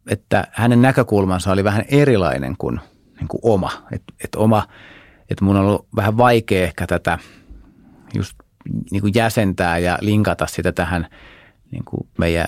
että 0.10 0.48
hänen 0.52 0.82
näkökulmansa 0.82 1.52
oli 1.52 1.64
vähän 1.64 1.86
erilainen 1.88 2.56
kuin, 2.58 2.80
niin 3.20 3.28
kuin 3.28 3.40
oma. 3.44 3.72
Että 3.92 4.14
et 4.24 4.36
oma, 4.36 4.68
että 5.30 5.46
mun 5.46 5.56
on 5.56 5.66
ollut 5.66 5.88
vähän 5.96 6.18
vaikea 6.18 6.64
ehkä 6.64 6.88
tätä 6.88 7.20
just 8.14 8.34
niin 8.92 9.02
kuin 9.02 9.14
jäsentää 9.16 9.78
ja 9.78 9.98
linkata 10.02 10.48
sitä 10.48 10.72
tähän 10.72 11.08
niin 11.72 11.86
kuin 11.86 12.08
meidän 12.18 12.48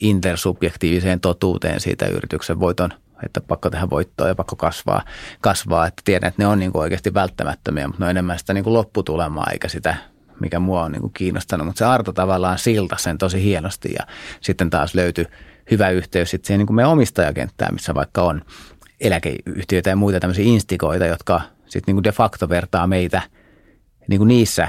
intersubjektiiviseen 0.00 1.20
totuuteen 1.20 1.80
siitä 1.80 2.06
yrityksen 2.06 2.60
voiton, 2.60 2.90
että 3.24 3.40
pakko 3.40 3.70
tehdä 3.70 3.90
voittoa 3.90 4.28
ja 4.28 4.34
pakko 4.34 4.56
kasvaa, 4.56 5.02
kasvaa 5.40 5.86
että 5.86 6.02
tiedän, 6.04 6.28
että 6.28 6.42
ne 6.42 6.46
on 6.46 6.58
niin 6.58 6.72
kuin 6.72 6.82
oikeasti 6.82 7.14
välttämättömiä, 7.14 7.86
mutta 7.86 8.00
ne 8.02 8.06
on 8.06 8.10
enemmän 8.10 8.38
sitä 8.38 8.54
niin 8.54 8.64
kuin 8.64 8.74
lopputulemaa 8.74 9.50
eikä 9.52 9.68
sitä 9.68 9.96
mikä 10.40 10.58
mua 10.58 10.82
on 10.82 10.92
niin 10.92 11.00
kuin 11.00 11.12
kiinnostanut, 11.12 11.66
mutta 11.66 11.78
se 11.78 11.84
Arto 11.84 12.12
tavallaan 12.12 12.58
silta 12.58 12.96
sen 12.96 13.18
tosi 13.18 13.42
hienosti 13.42 13.88
ja 13.98 14.06
sitten 14.40 14.70
taas 14.70 14.94
löytyi 14.94 15.26
hyvä 15.70 15.90
yhteys 15.90 16.30
sitten 16.30 16.46
siihen 16.46 16.58
niin 16.58 16.66
kuin 16.66 16.74
meidän 16.74 16.92
omistajakenttään, 16.92 17.74
missä 17.74 17.94
vaikka 17.94 18.22
on 18.22 18.42
eläkeyhtiöitä 19.00 19.90
ja 19.90 19.96
muita 19.96 20.20
tämmöisiä 20.20 20.44
instikoita, 20.44 21.06
jotka 21.06 21.40
sitten 21.66 21.82
niin 21.86 21.96
kuin 21.96 22.04
de 22.04 22.12
facto 22.12 22.48
vertaa 22.48 22.86
meitä 22.86 23.22
niin 24.08 24.18
kuin 24.18 24.28
niissä 24.28 24.68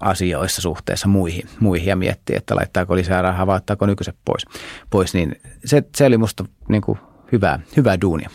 asioissa 0.00 0.62
suhteessa 0.62 1.08
muihin, 1.08 1.48
muihin 1.60 1.88
ja 1.88 1.96
miettiä, 1.96 2.38
että 2.38 2.56
laittaako 2.56 2.96
lisää 2.96 3.22
rahaa 3.22 3.46
vai 3.46 3.56
ottaako 3.56 3.86
nykyiset 3.86 4.16
pois. 4.24 4.44
pois 4.90 5.14
niin 5.14 5.36
se, 5.64 5.82
se 5.96 6.06
oli 6.06 6.18
musta 6.18 6.44
niin 6.68 6.82
kuin 6.82 6.98
hyvää, 7.32 7.60
hyvää 7.76 8.00
duunia. 8.00 8.30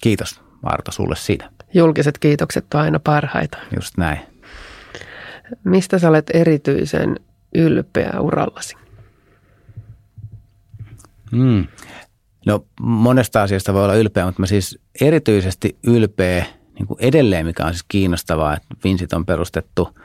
Kiitos 0.00 0.40
Marta 0.62 0.92
sulle 0.92 1.16
siitä. 1.16 1.50
Julkiset 1.74 2.18
kiitokset 2.18 2.74
on 2.74 2.80
aina 2.80 3.00
parhaita. 3.00 3.58
Just 3.76 3.96
näin. 3.98 4.31
Mistä 5.64 5.98
sä 5.98 6.08
olet 6.08 6.30
erityisen 6.34 7.16
ylpeä 7.54 8.12
urallasi? 8.20 8.76
Mm. 11.32 11.66
No 12.46 12.64
monesta 12.80 13.42
asiasta 13.42 13.74
voi 13.74 13.84
olla 13.84 13.94
ylpeä, 13.94 14.24
mutta 14.24 14.42
mä 14.42 14.46
siis 14.46 14.78
erityisesti 15.00 15.78
ylpeä 15.86 16.44
niin 16.74 16.86
kuin 16.86 16.98
edelleen, 17.00 17.46
mikä 17.46 17.64
on 17.64 17.72
siis 17.72 17.84
kiinnostavaa, 17.88 18.56
että 18.56 18.76
Vinsit 18.84 19.12
on 19.12 19.26
perustettu 19.26 19.98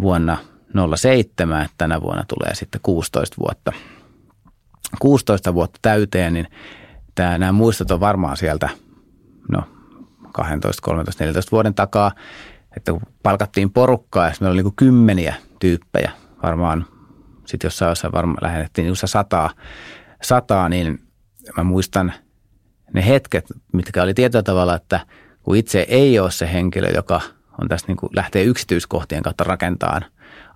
vuonna 0.00 0.38
07, 0.96 1.62
että 1.62 1.74
tänä 1.78 2.00
vuonna 2.00 2.24
tulee 2.28 2.54
sitten 2.54 2.80
16 2.82 3.36
vuotta. 3.38 3.72
16 5.00 5.54
vuotta 5.54 5.78
täyteen, 5.82 6.32
niin 6.32 6.46
tämä, 7.14 7.38
nämä 7.38 7.52
muistot 7.52 7.90
on 7.90 8.00
varmaan 8.00 8.36
sieltä 8.36 8.68
no, 9.52 9.62
12, 10.32 10.82
13, 10.82 11.24
14 11.24 11.50
vuoden 11.52 11.74
takaa, 11.74 12.12
että 12.76 12.92
kun 12.92 13.00
palkattiin 13.22 13.72
porukkaa 13.72 14.26
ja 14.26 14.32
meillä 14.40 14.52
oli 14.52 14.56
niin 14.56 14.64
kuin 14.64 14.76
kymmeniä 14.76 15.34
tyyppejä, 15.58 16.10
varmaan 16.42 16.86
sitten 17.44 17.66
jossain 17.66 17.88
jossain 17.88 18.12
varmaan 18.12 18.38
lähennettiin 18.42 18.84
niin 18.84 18.96
sataa, 18.96 19.50
sataa, 20.22 20.68
niin 20.68 20.98
mä 21.56 21.64
muistan 21.64 22.12
ne 22.92 23.06
hetket, 23.06 23.46
mitkä 23.72 24.02
oli 24.02 24.14
tietyllä 24.14 24.42
tavalla, 24.42 24.74
että 24.74 25.00
kun 25.42 25.56
itse 25.56 25.86
ei 25.88 26.18
ole 26.18 26.30
se 26.30 26.52
henkilö, 26.52 26.90
joka 26.90 27.20
on 27.60 27.68
tässä 27.68 27.86
niin 27.86 27.96
kuin 27.96 28.10
lähtee 28.16 28.42
yksityiskohtien 28.44 29.22
kautta 29.22 29.44
rakentamaan 29.44 30.04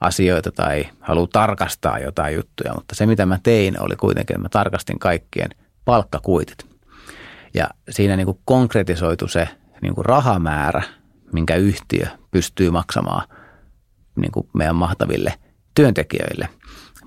asioita 0.01 0.53
tai 0.53 0.85
haluaa 1.01 1.29
tarkastaa 1.33 1.99
jotain 1.99 2.35
juttuja, 2.35 2.75
mutta 2.75 2.95
se 2.95 3.07
mitä 3.07 3.27
mä 3.27 3.39
tein 3.43 3.83
oli 3.83 3.97
kuitenkin, 3.97 4.35
että 4.35 4.43
mä 4.43 4.49
tarkastin 4.49 4.99
kaikkien 4.99 5.51
palkkakuitit. 5.85 6.67
Ja 7.55 7.69
siinä 7.91 8.17
niin 8.17 8.25
kuin 8.25 8.39
konkretisoitu 8.45 9.29
se 9.29 9.49
niin 9.83 9.95
kuin 9.95 10.05
rahamäärä, 10.05 10.83
minkä 11.33 11.57
yhtiö 11.57 12.07
pystyy 12.31 12.71
maksamaan 12.71 13.29
niin 14.17 14.33
kuin 14.33 14.49
meidän 14.55 14.77
mahtaville 14.77 15.35
työntekijöille. 15.75 16.49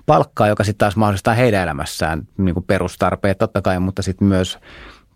Palkkaa, 0.06 0.48
joka 0.48 0.64
sitten 0.64 0.78
taas 0.78 0.96
mahdollistaa 0.96 1.34
heidän 1.34 1.62
elämässään 1.62 2.28
niin 2.38 2.54
kuin 2.54 2.64
perustarpeet 2.64 3.38
totta 3.38 3.62
kai, 3.62 3.80
mutta 3.80 4.02
sitten 4.02 4.28
myös 4.28 4.58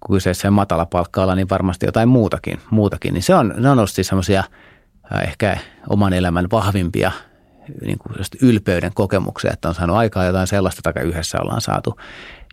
kun 0.00 0.16
kyseessä 0.16 0.48
on 0.48 0.54
matala 0.54 0.86
palkka 0.86 1.34
niin 1.34 1.48
varmasti 1.48 1.86
jotain 1.86 2.08
muutakin. 2.08 2.60
muutakin. 2.70 3.14
Niin 3.14 3.22
se 3.22 3.34
on, 3.34 3.54
ne 3.56 3.70
on 3.70 3.78
ollut 3.78 3.90
siis 3.90 4.06
semmoisia 4.06 4.44
ehkä 5.22 5.58
oman 5.88 6.12
elämän 6.12 6.46
vahvimpia 6.52 7.12
niin 7.80 7.98
kuin 7.98 8.16
ylpeyden 8.42 8.94
kokemuksia, 8.94 9.52
että 9.52 9.68
on 9.68 9.74
saanut 9.74 9.96
aikaa 9.96 10.24
jotain 10.24 10.46
sellaista, 10.46 10.82
tai 10.82 11.02
yhdessä 11.02 11.38
ollaan 11.40 11.60
saatu, 11.60 12.00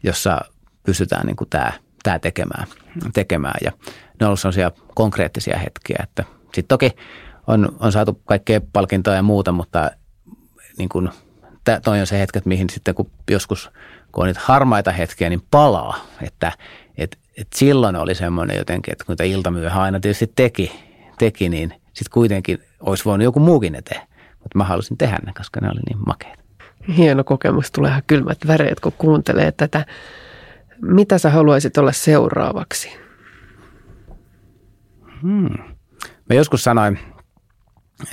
jossa 0.03 0.41
pystytään 0.83 1.25
niin 1.25 1.35
kuin 1.35 1.49
tämä, 1.49 1.71
tämä 2.03 2.19
tekemään, 2.19 2.67
tekemään. 3.13 3.59
Ja 3.63 3.71
ne 4.19 4.25
on 4.25 4.27
ollut 4.27 4.39
sellaisia 4.39 4.71
konkreettisia 4.95 5.57
hetkiä, 5.57 5.99
että 6.03 6.23
sitten 6.55 6.73
toki 6.77 6.91
on, 7.47 7.75
on 7.79 7.91
saatu 7.91 8.21
kaikkea 8.25 8.61
palkintoja 8.73 9.15
ja 9.15 9.23
muuta, 9.23 9.51
mutta 9.51 9.91
niin 10.77 10.89
kuin, 10.89 11.09
toi 11.83 11.99
on 11.99 12.07
se 12.07 12.19
hetket, 12.19 12.45
mihin 12.45 12.69
sitten 12.69 12.95
kun 12.95 13.11
joskus 13.31 13.69
kun 14.11 14.21
on 14.21 14.27
niitä 14.27 14.41
harmaita 14.43 14.91
hetkiä, 14.91 15.29
niin 15.29 15.41
palaa, 15.51 15.97
että 16.21 16.51
et, 16.97 17.17
et 17.37 17.47
silloin 17.55 17.95
oli 17.95 18.15
semmoinen 18.15 18.57
jotenkin, 18.57 18.91
että 18.91 19.05
kun 19.05 19.15
iltamyöhä 19.25 19.81
aina 19.81 19.99
tietysti 19.99 20.31
teki, 20.35 20.71
teki 21.19 21.49
niin 21.49 21.69
sitten 21.83 22.11
kuitenkin 22.13 22.59
olisi 22.79 23.05
voinut 23.05 23.23
joku 23.23 23.39
muukin 23.39 23.75
eteen. 23.75 24.01
Mutta 24.31 24.57
mä 24.57 24.63
halusin 24.63 24.97
tehdä 24.97 25.17
ne, 25.25 25.33
koska 25.37 25.59
ne 25.59 25.69
oli 25.69 25.79
niin 25.89 26.05
makeita. 26.07 26.43
Hieno 26.97 27.23
kokemus, 27.23 27.71
tulee 27.71 27.89
ihan 27.89 28.03
kylmät 28.07 28.37
väreet, 28.47 28.79
kun 28.79 28.93
kuuntelee 28.97 29.51
tätä. 29.51 29.85
Mitä 30.81 31.17
sä 31.17 31.29
haluaisit 31.29 31.77
olla 31.77 31.91
seuraavaksi? 31.91 32.89
Hmm. 35.21 35.74
Mä 36.29 36.35
joskus 36.35 36.63
sanoin, 36.63 36.99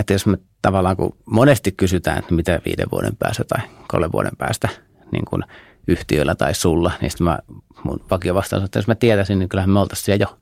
että 0.01 0.13
jos 0.13 0.27
me 0.27 0.39
tavallaan 0.63 0.97
kun 0.97 1.17
monesti 1.27 1.73
kysytään, 1.73 2.19
että 2.19 2.35
mitä 2.35 2.61
viiden 2.65 2.87
vuoden 2.93 3.17
päästä 3.17 3.45
tai 3.45 3.61
kolmen 3.89 4.13
vuoden 4.13 4.37
päästä 4.39 4.69
niin 5.13 5.25
kuin 5.25 5.43
yhtiöllä 5.89 6.35
tai 6.35 6.55
sulla, 6.55 6.93
niin 7.01 7.11
sitten 7.11 7.25
mä, 7.25 7.39
mun 7.85 8.05
vakio 8.11 8.35
vastaus, 8.35 8.63
että 8.65 8.79
jos 8.79 8.87
mä 8.87 8.95
tietäisin, 8.95 9.39
niin 9.39 9.49
kyllähän 9.49 9.71
me 9.71 9.81
oltaisiin 9.81 10.05
siellä 10.05 10.27
jo. 10.31 10.39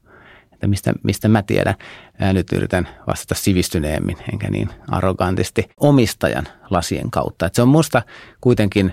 Että 0.53 0.67
mistä, 0.67 0.93
mistä 1.03 1.29
mä 1.29 1.43
tiedän. 1.43 1.75
Ja 2.21 2.33
nyt 2.33 2.53
yritän 2.53 2.89
vastata 3.07 3.41
sivistyneemmin, 3.41 4.17
enkä 4.33 4.51
niin 4.51 4.69
arrogantisti 4.89 5.69
omistajan 5.77 6.49
lasien 6.71 7.11
kautta. 7.11 7.47
Että 7.47 7.57
se 7.57 7.63
on 7.63 7.69
musta 7.69 8.03
kuitenkin 8.41 8.93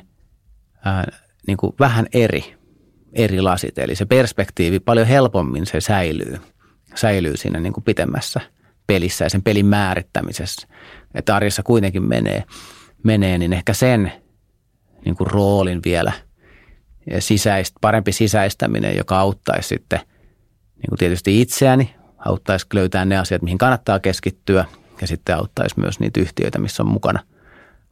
ää, 0.85 1.11
niin 1.47 1.57
kuin 1.57 1.73
vähän 1.79 2.07
eri, 2.13 2.55
eri 3.13 3.41
lasit. 3.41 3.77
Eli 3.77 3.95
se 3.95 4.05
perspektiivi 4.05 4.79
paljon 4.79 5.07
helpommin 5.07 5.65
se 5.65 5.81
säilyy, 5.81 6.37
säilyy 6.95 7.37
siinä 7.37 7.59
niin 7.59 7.73
kuin 7.73 7.83
pitemmässä 7.83 8.41
pelissä 8.87 9.25
ja 9.25 9.29
sen 9.29 9.41
pelin 9.41 9.65
määrittämisessä. 9.65 10.67
Että 11.13 11.35
arjessa 11.35 11.63
kuitenkin 11.63 12.03
menee, 12.03 12.43
menee 13.03 13.37
niin 13.37 13.53
ehkä 13.53 13.73
sen 13.73 14.11
niin 15.05 15.15
kuin 15.15 15.31
roolin 15.31 15.81
vielä– 15.85 16.11
sisäist, 17.19 17.75
parempi 17.81 18.11
sisäistäminen, 18.11 18.97
joka 18.97 19.19
auttaisi 19.19 19.67
sitten 19.67 19.99
niin 20.59 20.89
kuin 20.89 20.99
tietysti 20.99 21.41
itseäni, 21.41 21.95
auttaisi 22.17 22.67
löytää 22.73 23.05
ne 23.05 23.17
asiat, 23.17 23.41
mihin 23.41 23.57
kannattaa 23.57 23.99
keskittyä 23.99 24.65
ja 25.01 25.07
sitten 25.07 25.37
auttaisi 25.37 25.79
myös 25.79 25.99
niitä 25.99 26.19
yhtiöitä, 26.19 26.59
missä 26.59 26.83
on 26.83 26.89
mukana, 26.89 27.19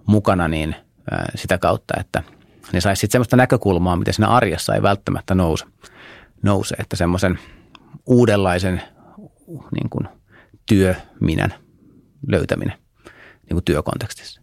mukana 0.05 0.47
niin 0.47 0.75
sitä 1.35 1.57
kautta, 1.57 1.93
että 1.99 2.23
ne 2.73 2.81
saisi 2.81 2.99
sitten 2.99 3.11
semmoista 3.11 3.35
näkökulmaa, 3.35 3.95
miten 3.95 4.13
siinä 4.13 4.27
arjessa 4.27 4.75
ei 4.75 4.81
välttämättä 4.81 5.35
nouse, 5.35 5.65
nouse 6.43 6.75
että 6.79 6.95
semmoisen 6.95 7.39
uudenlaisen 8.05 8.81
niin 9.47 9.89
kuin 9.89 10.07
työminän 10.65 11.53
löytäminen 12.27 12.77
niin 13.05 13.55
kuin 13.55 13.63
työkontekstissa. 13.63 14.41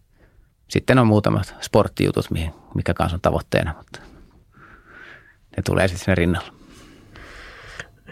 Sitten 0.69 0.99
on 0.99 1.07
muutamat 1.07 1.55
sporttijutut, 1.61 2.29
mikä 2.75 2.95
kanssa 2.95 3.17
on 3.17 3.21
tavoitteena, 3.21 3.75
mutta 3.77 4.01
ne 5.57 5.63
tulee 5.65 5.89
sitten 5.89 6.05
sinne 6.05 6.15
rinnalla. 6.15 6.55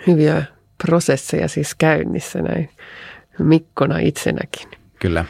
Hyviä 0.07 0.43
prosesseja 0.87 1.49
siis 1.49 1.75
käynnissä 1.75 2.43
näin 2.43 2.71
Mikkona 3.39 3.99
itsenäkin. 3.99 4.69
Kyllä. 4.99 5.25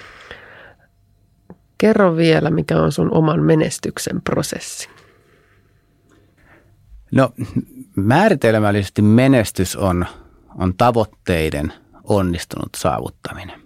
Kerro 1.78 2.16
vielä, 2.16 2.50
mikä 2.50 2.82
on 2.82 2.92
sun 2.92 3.14
oman 3.14 3.42
menestyksen 3.42 4.22
prosessi. 4.22 4.88
No 7.12 7.32
määritelmällisesti 7.96 9.02
menestys 9.02 9.76
on, 9.76 10.06
on 10.58 10.74
tavoitteiden 10.74 11.72
onnistunut 12.04 12.70
saavuttaminen. 12.76 13.60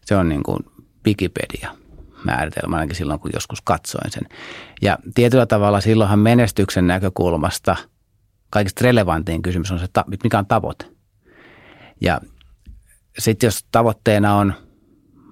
Se 0.00 0.16
on 0.16 0.28
niin 0.28 0.42
kuin 0.42 0.58
Wikipedia 1.06 1.76
määritelmä, 2.24 2.76
ainakin 2.76 2.96
silloin 2.96 3.20
kun 3.20 3.30
joskus 3.34 3.60
katsoin 3.60 4.10
sen. 4.10 4.22
Ja 4.82 4.98
tietyllä 5.14 5.46
tavalla 5.46 5.80
silloinhan 5.80 6.18
menestyksen 6.18 6.86
näkökulmasta 6.86 7.76
kaikista 8.50 8.84
relevantin 8.84 9.42
kysymys 9.42 9.70
on 9.70 9.78
se, 9.78 9.86
mikä 10.22 10.38
on 10.38 10.46
tavoite. 10.46 10.86
Ja 12.00 12.20
sitten 13.18 13.46
jos 13.46 13.64
tavoitteena 13.72 14.36
on 14.36 14.54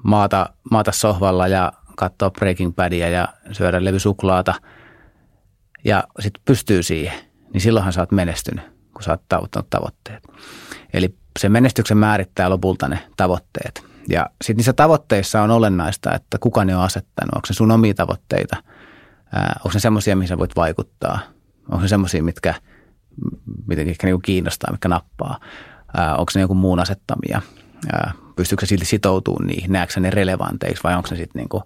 maata, 0.04 0.46
maata 0.70 0.92
sohvalla 0.92 1.48
ja 1.48 1.72
katsoa 1.96 2.30
Breaking 2.30 2.74
Badia 2.74 3.08
ja 3.08 3.28
syödä 3.52 3.84
levysuklaata 3.84 4.54
ja 5.84 6.04
sitten 6.20 6.42
pystyy 6.44 6.82
siihen, 6.82 7.20
niin 7.52 7.60
silloinhan 7.60 7.92
sä 7.92 8.00
oot 8.00 8.12
menestynyt, 8.12 8.64
kun 8.94 9.02
sä 9.02 9.10
oot 9.10 9.22
tavoittanut 9.28 9.70
tavoitteet. 9.70 10.22
Eli 10.92 11.14
se 11.38 11.48
menestyksen 11.48 11.98
määrittää 11.98 12.50
lopulta 12.50 12.88
ne 12.88 12.98
tavoitteet. 13.16 13.84
Ja 14.08 14.26
sitten 14.42 14.56
niissä 14.56 14.72
tavoitteissa 14.72 15.42
on 15.42 15.50
olennaista, 15.50 16.14
että 16.14 16.38
kuka 16.38 16.64
ne 16.64 16.76
on 16.76 16.82
asettanut. 16.82 17.34
Onko 17.34 17.46
se 17.46 17.54
sun 17.54 17.70
omia 17.70 17.94
tavoitteita? 17.94 18.56
Onko 19.64 19.70
ne 19.74 19.80
semmoisia, 19.80 20.16
mihin 20.16 20.28
sä 20.28 20.38
voit 20.38 20.56
vaikuttaa? 20.56 21.18
Onko 21.68 21.82
ne 21.82 21.88
semmoisia, 21.88 22.22
mitkä, 22.22 22.54
mitkä 23.66 24.06
niinku 24.06 24.20
kiinnostaa, 24.24 24.72
mitkä 24.72 24.88
nappaa? 24.88 25.40
Onko 26.18 26.32
ne 26.34 26.40
joku 26.40 26.54
muun 26.54 26.80
asettamia? 26.80 27.42
Pystyykö 28.36 28.66
silti 28.66 28.84
sitoutumaan 28.84 29.46
niihin? 29.46 29.72
Näetkö 29.72 30.00
ne 30.00 30.10
relevanteiksi 30.10 30.82
vai 30.84 30.94
onko 30.94 31.08
ne 31.10 31.16
sitten 31.16 31.40
niinku 31.40 31.62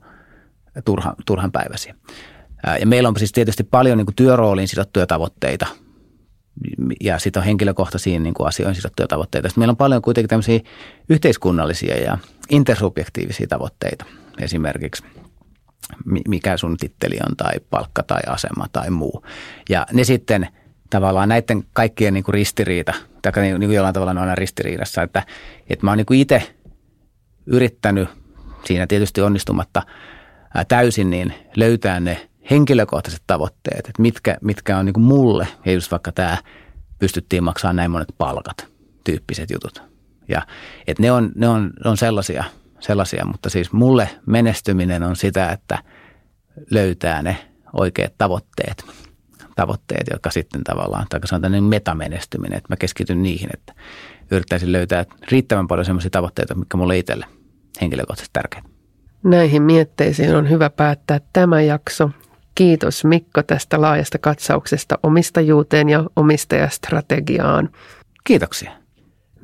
turhan? 0.84 1.16
Ää, 2.66 2.78
ja 2.78 2.86
meillä 2.86 3.08
on 3.08 3.16
siis 3.18 3.32
tietysti 3.32 3.64
paljon 3.64 3.98
niinku 3.98 4.12
työrooliin 4.16 4.68
sidottuja 4.68 5.06
tavoitteita– 5.06 5.66
ja 7.00 7.18
sitten 7.18 7.40
on 7.40 7.46
henkilökohtaisiin 7.46 8.22
niin 8.22 8.34
kuin 8.34 8.48
asioihin 8.48 8.74
sidottuja 8.74 9.08
tavoitteita. 9.08 9.48
Sitten 9.48 9.60
meillä 9.60 9.72
on 9.72 9.76
paljon 9.76 10.02
kuitenkin 10.02 10.28
tämmöisiä 10.28 10.60
yhteiskunnallisia 11.08 11.96
ja 11.96 12.18
intersubjektiivisia 12.50 13.46
tavoitteita. 13.46 14.04
Esimerkiksi 14.40 15.04
mikä 16.28 16.56
sun 16.56 16.76
titteli 16.76 17.18
on 17.28 17.36
tai 17.36 17.54
palkka 17.70 18.02
tai 18.02 18.20
asema 18.26 18.66
tai 18.72 18.90
muu. 18.90 19.24
Ja 19.68 19.86
ne 19.92 20.04
sitten 20.04 20.48
tavallaan 20.90 21.28
näiden 21.28 21.64
kaikkien 21.72 22.14
niin 22.14 22.24
kuin 22.24 22.34
ristiriita, 22.34 22.94
tai 23.22 23.32
niin 23.42 23.60
kuin 23.60 23.72
jollain 23.72 23.94
tavalla 23.94 24.14
ne 24.14 24.20
on 24.20 24.28
aina 24.28 24.34
ristiriidassa, 24.34 25.02
että, 25.02 25.22
että 25.68 25.86
mä 25.86 25.90
oon 25.90 25.98
niin 25.98 26.20
itse 26.20 26.54
yrittänyt 27.46 28.08
siinä 28.64 28.86
tietysti 28.86 29.20
onnistumatta 29.20 29.82
täysin, 30.68 31.10
niin 31.10 31.34
löytää 31.56 32.00
ne 32.00 32.28
henkilökohtaiset 32.50 33.22
tavoitteet, 33.26 33.78
että 33.78 34.02
mitkä, 34.02 34.36
mitkä 34.40 34.78
on 34.78 34.84
niin 34.86 34.94
kuin 34.94 35.04
mulle, 35.04 35.48
ja 35.64 35.72
just 35.72 35.90
vaikka 35.90 36.12
tämä 36.12 36.38
pystyttiin 36.98 37.44
maksamaan 37.44 37.76
näin 37.76 37.90
monet 37.90 38.14
palkat, 38.18 38.68
tyyppiset 39.04 39.50
jutut. 39.50 39.82
Ja 40.28 40.42
että 40.86 41.02
ne 41.02 41.12
on, 41.12 41.32
ne 41.34 41.48
on, 41.48 41.70
ne 41.84 41.90
on 41.90 41.96
sellaisia, 41.96 42.44
sellaisia, 42.80 43.24
mutta 43.24 43.50
siis 43.50 43.72
mulle 43.72 44.10
menestyminen 44.26 45.02
on 45.02 45.16
sitä, 45.16 45.50
että 45.52 45.78
löytää 46.70 47.22
ne 47.22 47.36
oikeat 47.72 48.12
tavoitteet, 48.18 48.84
tavoitteet, 49.56 50.06
jotka 50.10 50.30
sitten 50.30 50.64
tavallaan, 50.64 51.06
tai 51.08 51.20
on 51.32 51.42
tämmöinen 51.42 51.64
metamenestyminen, 51.64 52.56
että 52.56 52.72
mä 52.72 52.76
keskityn 52.76 53.22
niihin, 53.22 53.50
että 53.54 53.72
yrittäisin 54.30 54.72
löytää 54.72 55.04
riittävän 55.30 55.66
paljon 55.66 55.84
sellaisia 55.84 56.10
tavoitteita, 56.10 56.54
mitkä 56.54 56.76
mulle 56.76 56.98
itselle 56.98 57.26
henkilökohtaisesti 57.80 58.32
tärkeitä. 58.32 58.68
Näihin 59.24 59.62
mietteisiin 59.62 60.34
on 60.34 60.50
hyvä 60.50 60.70
päättää 60.70 61.20
tämä 61.32 61.60
jakso. 61.60 62.10
Kiitos 62.56 63.04
Mikko 63.04 63.42
tästä 63.42 63.80
laajasta 63.80 64.18
katsauksesta 64.18 64.98
omistajuuteen 65.02 65.88
ja 65.88 66.04
omistajastrategiaan. 66.16 67.68
Kiitoksia. 68.24 68.70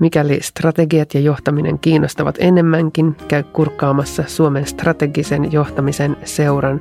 Mikäli 0.01 0.39
strategiat 0.43 1.15
ja 1.15 1.21
johtaminen 1.21 1.79
kiinnostavat 1.79 2.35
enemmänkin, 2.39 3.17
käy 3.29 3.43
kurkkaamassa 3.43 4.25
Suomen 4.27 4.67
strategisen 4.67 5.53
johtamisen 5.53 6.17
seuran 6.25 6.81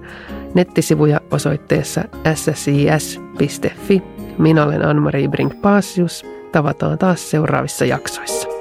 nettisivuja 0.54 1.22
osoitteessa 1.32 2.04
ssis.fi. 2.34 4.04
Minä 4.38 4.64
olen 4.64 4.86
Anne-Marie 4.86 5.28
Brink-Paasius. 5.28 6.26
Tavataan 6.52 6.98
taas 6.98 7.32
seuraavissa 7.32 7.86
jaksoissa. 7.86 8.61